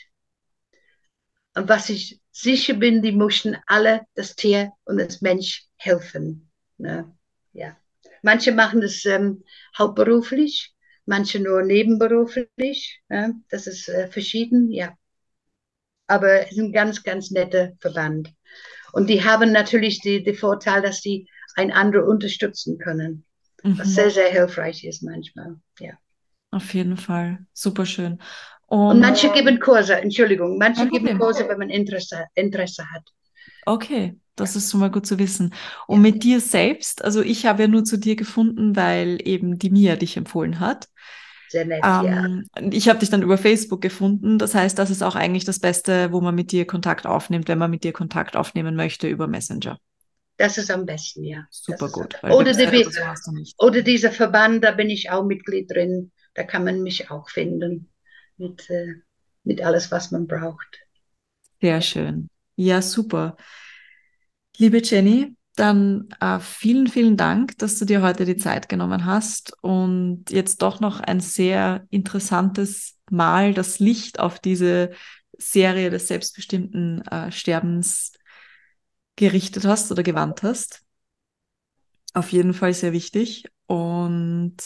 Und 1.56 1.68
was 1.68 1.90
ich 1.90 2.22
sicher 2.32 2.76
bin, 2.76 3.02
die 3.02 3.12
möchten 3.12 3.58
alle 3.68 4.02
das 4.16 4.36
Tier 4.36 4.72
und 4.86 4.98
das 4.98 5.22
Mensch 5.22 5.68
helfen. 5.76 6.50
Ne? 6.78 7.14
Ja. 7.52 7.78
Manche 8.22 8.54
machen 8.54 8.80
das 8.80 9.04
ähm, 9.06 9.44
hauptberuflich, 9.78 10.74
manche 11.06 11.40
nur 11.40 11.62
nebenberuflich. 11.62 13.02
Ne? 13.10 13.36
Das 13.50 13.68
ist 13.68 13.90
äh, 13.90 14.08
verschieden, 14.08 14.72
ja. 14.72 14.98
Aber 16.08 16.46
es 16.46 16.54
ist 16.54 16.60
ein 16.60 16.72
ganz, 16.72 17.04
ganz 17.04 17.32
netter 17.32 17.74
Verband. 17.80 18.34
Und 18.94 19.10
die 19.10 19.24
haben 19.24 19.52
natürlich 19.52 20.00
den 20.02 20.36
Vorteil, 20.36 20.82
dass 20.82 21.02
die 21.02 21.28
ein 21.56 21.72
andere 21.72 22.06
unterstützen 22.06 22.78
können, 22.78 23.26
mhm. 23.63 23.80
was 23.80 23.96
sehr, 23.96 24.10
sehr 24.10 24.30
hilfreich 24.30 24.84
ist 24.84 25.04
manchmal. 25.04 25.56
Ja. 25.80 25.94
Auf 26.52 26.74
jeden 26.74 26.98
Fall. 26.98 27.39
Super 27.54 27.86
schön. 27.86 28.20
Und, 28.68 28.92
Und 28.92 29.00
manche 29.00 29.32
geben 29.32 29.60
Kurse, 29.60 29.96
Entschuldigung, 29.96 30.58
manche 30.58 30.88
geben 30.88 31.18
Kurse, 31.20 31.48
wenn 31.48 31.58
man 31.60 31.70
Interesse, 31.70 32.26
Interesse 32.36 32.84
hat. 32.92 33.04
Okay. 33.66 34.18
Das 34.36 34.56
ist 34.56 34.72
schon 34.72 34.80
mal 34.80 34.89
gut 34.89 35.06
zu 35.06 35.20
wissen. 35.20 35.54
Und 35.86 36.02
mit 36.02 36.24
dir 36.24 36.39
selbst, 36.39 37.04
also 37.04 37.22
ich 37.22 37.46
habe 37.46 37.63
ja 37.63 37.68
nur 37.68 37.84
zu 37.84 37.98
dir 37.98 38.16
gefunden, 38.16 38.76
weil 38.76 39.20
eben 39.24 39.60
die 39.60 39.70
Mia 39.70 39.96
dich 39.96 40.18
empfohlen 40.18 40.60
hat. 40.60 40.88
Sehr 41.50 41.66
nett, 41.66 41.84
ähm, 41.86 42.46
ja. 42.56 42.70
Ich 42.72 42.89
habe 42.89 42.98
dich 42.98 43.12
dann 43.12 43.22
über 43.22 43.38
Facebook 43.38 43.80
gefunden. 43.82 44.39
Das 44.39 44.56
heißt, 44.56 44.80
das 44.80 44.89
ist 44.89 45.04
auch 45.04 45.16
eigentlich 45.16 45.46
das 45.46 45.60
Beste, 45.60 46.12
wo 46.12 46.20
man 46.20 46.34
mit 46.34 46.52
dir 46.52 46.66
Kontakt 46.66 47.06
aufnimmt, 47.06 47.48
wenn 47.48 47.60
man 47.60 47.70
mit 47.70 47.84
dir 47.84 47.94
Kontakt 47.94 48.36
aufnehmen 48.36 48.76
möchte 48.76 49.08
über 49.08 49.28
Messenger. 49.28 49.78
Das 50.38 50.58
ist 50.58 50.72
am 50.72 50.86
besten, 50.86 51.24
ja. 51.24 51.46
Super 51.52 51.89
gut. 51.89 52.22
Oder, 52.24 52.54
die, 52.54 52.88
oder 53.58 53.82
dieser 53.82 54.12
Verband, 54.12 54.63
da 54.63 54.72
bin 54.72 54.89
ich 54.89 55.12
auch 55.12 55.24
Mitglied 55.26 55.69
drin. 55.72 56.12
Da 56.34 56.43
kann 56.43 56.63
man 56.63 56.82
mich 56.82 57.12
auch 57.12 57.30
finden 57.30 57.91
mit, 58.38 58.69
äh, 58.69 58.96
mit 59.43 59.62
alles, 59.62 59.91
was 59.91 60.12
man 60.12 60.28
braucht. 60.28 60.80
Sehr 61.62 61.82
schön. 61.82 62.30
Ja, 62.56 62.82
super. 62.82 63.38
Liebe 64.58 64.82
Jenny, 64.84 65.36
dann 65.56 66.10
äh, 66.19 66.39
vielen, 66.39 66.88
vielen 66.88 67.15
Dank, 67.15 67.58
dass 67.60 67.78
du 67.78 67.86
dir 67.86 68.02
heute 68.02 68.26
die 68.26 68.38
Zeit 68.38 68.69
genommen 68.69 69.06
hast 69.06 69.54
und 69.62 70.26
jetzt 70.30 70.62
doch 70.62 70.80
noch 70.80 71.00
ein 71.00 71.19
sehr 71.19 71.86
interessantes 71.91 72.98
Mal 73.10 73.54
das 73.54 73.80
Licht 73.80 74.19
auf 74.19 74.39
diese 74.39 74.91
Serie 75.38 75.89
des 75.89 76.08
selbstbestimmten 76.08 77.02
äh, 77.08 77.32
Sterbens 77.32 78.13
gerichtet 79.15 79.65
hast 79.65 79.91
oder 79.91 80.04
gewandt 80.04 80.43
hast. 80.43 80.84
Auf 82.13 82.32
jeden 82.32 82.54
Fall 82.54 82.73
sehr 82.73 82.93
wichtig. 82.93 83.45
Und 83.65 84.58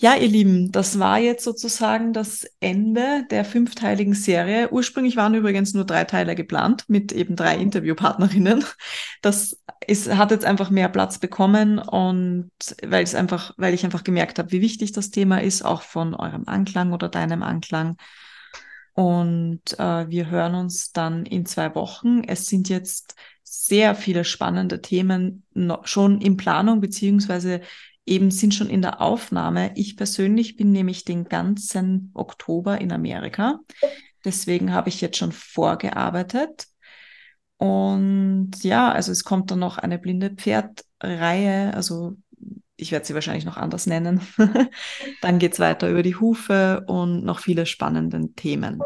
ja, 0.00 0.14
ihr 0.14 0.28
Lieben, 0.28 0.70
das 0.70 1.00
war 1.00 1.18
jetzt 1.18 1.42
sozusagen 1.42 2.12
das 2.12 2.44
Ende 2.60 3.24
der 3.32 3.44
fünfteiligen 3.44 4.14
Serie. 4.14 4.70
Ursprünglich 4.70 5.16
waren 5.16 5.34
übrigens 5.34 5.74
nur 5.74 5.84
drei 5.84 6.04
Teile 6.04 6.36
geplant 6.36 6.84
mit 6.86 7.10
eben 7.10 7.34
drei 7.34 7.56
Interviewpartnerinnen. 7.56 8.64
Das 9.22 9.60
ist, 9.84 10.14
hat 10.14 10.30
jetzt 10.30 10.44
einfach 10.44 10.70
mehr 10.70 10.88
Platz 10.88 11.18
bekommen 11.18 11.80
und 11.80 12.52
weil 12.86 13.02
es 13.02 13.16
einfach, 13.16 13.54
weil 13.56 13.74
ich 13.74 13.84
einfach 13.84 14.04
gemerkt 14.04 14.38
habe, 14.38 14.52
wie 14.52 14.60
wichtig 14.60 14.92
das 14.92 15.10
Thema 15.10 15.42
ist, 15.42 15.64
auch 15.64 15.82
von 15.82 16.14
eurem 16.14 16.44
Anklang 16.46 16.92
oder 16.92 17.08
deinem 17.08 17.42
Anklang. 17.42 17.96
Und 18.98 19.78
äh, 19.78 20.10
wir 20.10 20.28
hören 20.28 20.56
uns 20.56 20.90
dann 20.90 21.24
in 21.24 21.46
zwei 21.46 21.76
Wochen. 21.76 22.24
Es 22.24 22.46
sind 22.46 22.68
jetzt 22.68 23.14
sehr 23.44 23.94
viele 23.94 24.24
spannende 24.24 24.82
Themen 24.82 25.46
noch, 25.54 25.86
schon 25.86 26.20
in 26.20 26.36
Planung, 26.36 26.80
beziehungsweise 26.80 27.60
eben 28.06 28.32
sind 28.32 28.56
schon 28.56 28.68
in 28.68 28.82
der 28.82 29.00
Aufnahme. 29.00 29.70
Ich 29.76 29.96
persönlich 29.96 30.56
bin 30.56 30.72
nämlich 30.72 31.04
den 31.04 31.26
ganzen 31.26 32.10
Oktober 32.12 32.80
in 32.80 32.90
Amerika. 32.90 33.60
Deswegen 34.24 34.72
habe 34.72 34.88
ich 34.88 35.00
jetzt 35.00 35.18
schon 35.18 35.30
vorgearbeitet. 35.30 36.66
Und 37.56 38.50
ja, 38.62 38.90
also 38.90 39.12
es 39.12 39.22
kommt 39.22 39.52
dann 39.52 39.60
noch 39.60 39.78
eine 39.78 40.00
blinde 40.00 40.30
Pferdreihe. 40.30 41.72
Also 41.72 42.16
ich 42.78 42.92
werde 42.92 43.04
sie 43.04 43.14
wahrscheinlich 43.14 43.44
noch 43.44 43.56
anders 43.56 43.86
nennen. 43.86 44.20
dann 45.20 45.38
geht 45.38 45.52
es 45.52 45.60
weiter 45.60 45.90
über 45.90 46.02
die 46.02 46.16
Hufe 46.16 46.84
und 46.86 47.24
noch 47.24 47.40
viele 47.40 47.66
spannende 47.66 48.32
Themen. 48.34 48.80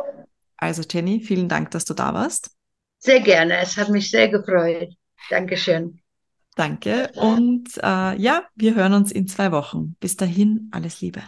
Also 0.56 0.82
Jenny, 0.88 1.20
vielen 1.20 1.48
Dank, 1.48 1.70
dass 1.70 1.84
du 1.84 1.94
da 1.94 2.14
warst. 2.14 2.50
Sehr 2.98 3.20
gerne. 3.20 3.58
Es 3.58 3.76
hat 3.76 3.90
mich 3.90 4.10
sehr 4.10 4.28
gefreut. 4.28 4.94
Dankeschön. 5.28 6.00
Danke. 6.56 7.10
Und 7.16 7.68
äh, 7.78 8.16
ja, 8.16 8.44
wir 8.54 8.74
hören 8.74 8.94
uns 8.94 9.12
in 9.12 9.26
zwei 9.26 9.52
Wochen. 9.52 9.96
Bis 10.00 10.16
dahin, 10.16 10.68
alles 10.72 11.00
Liebe. 11.00 11.22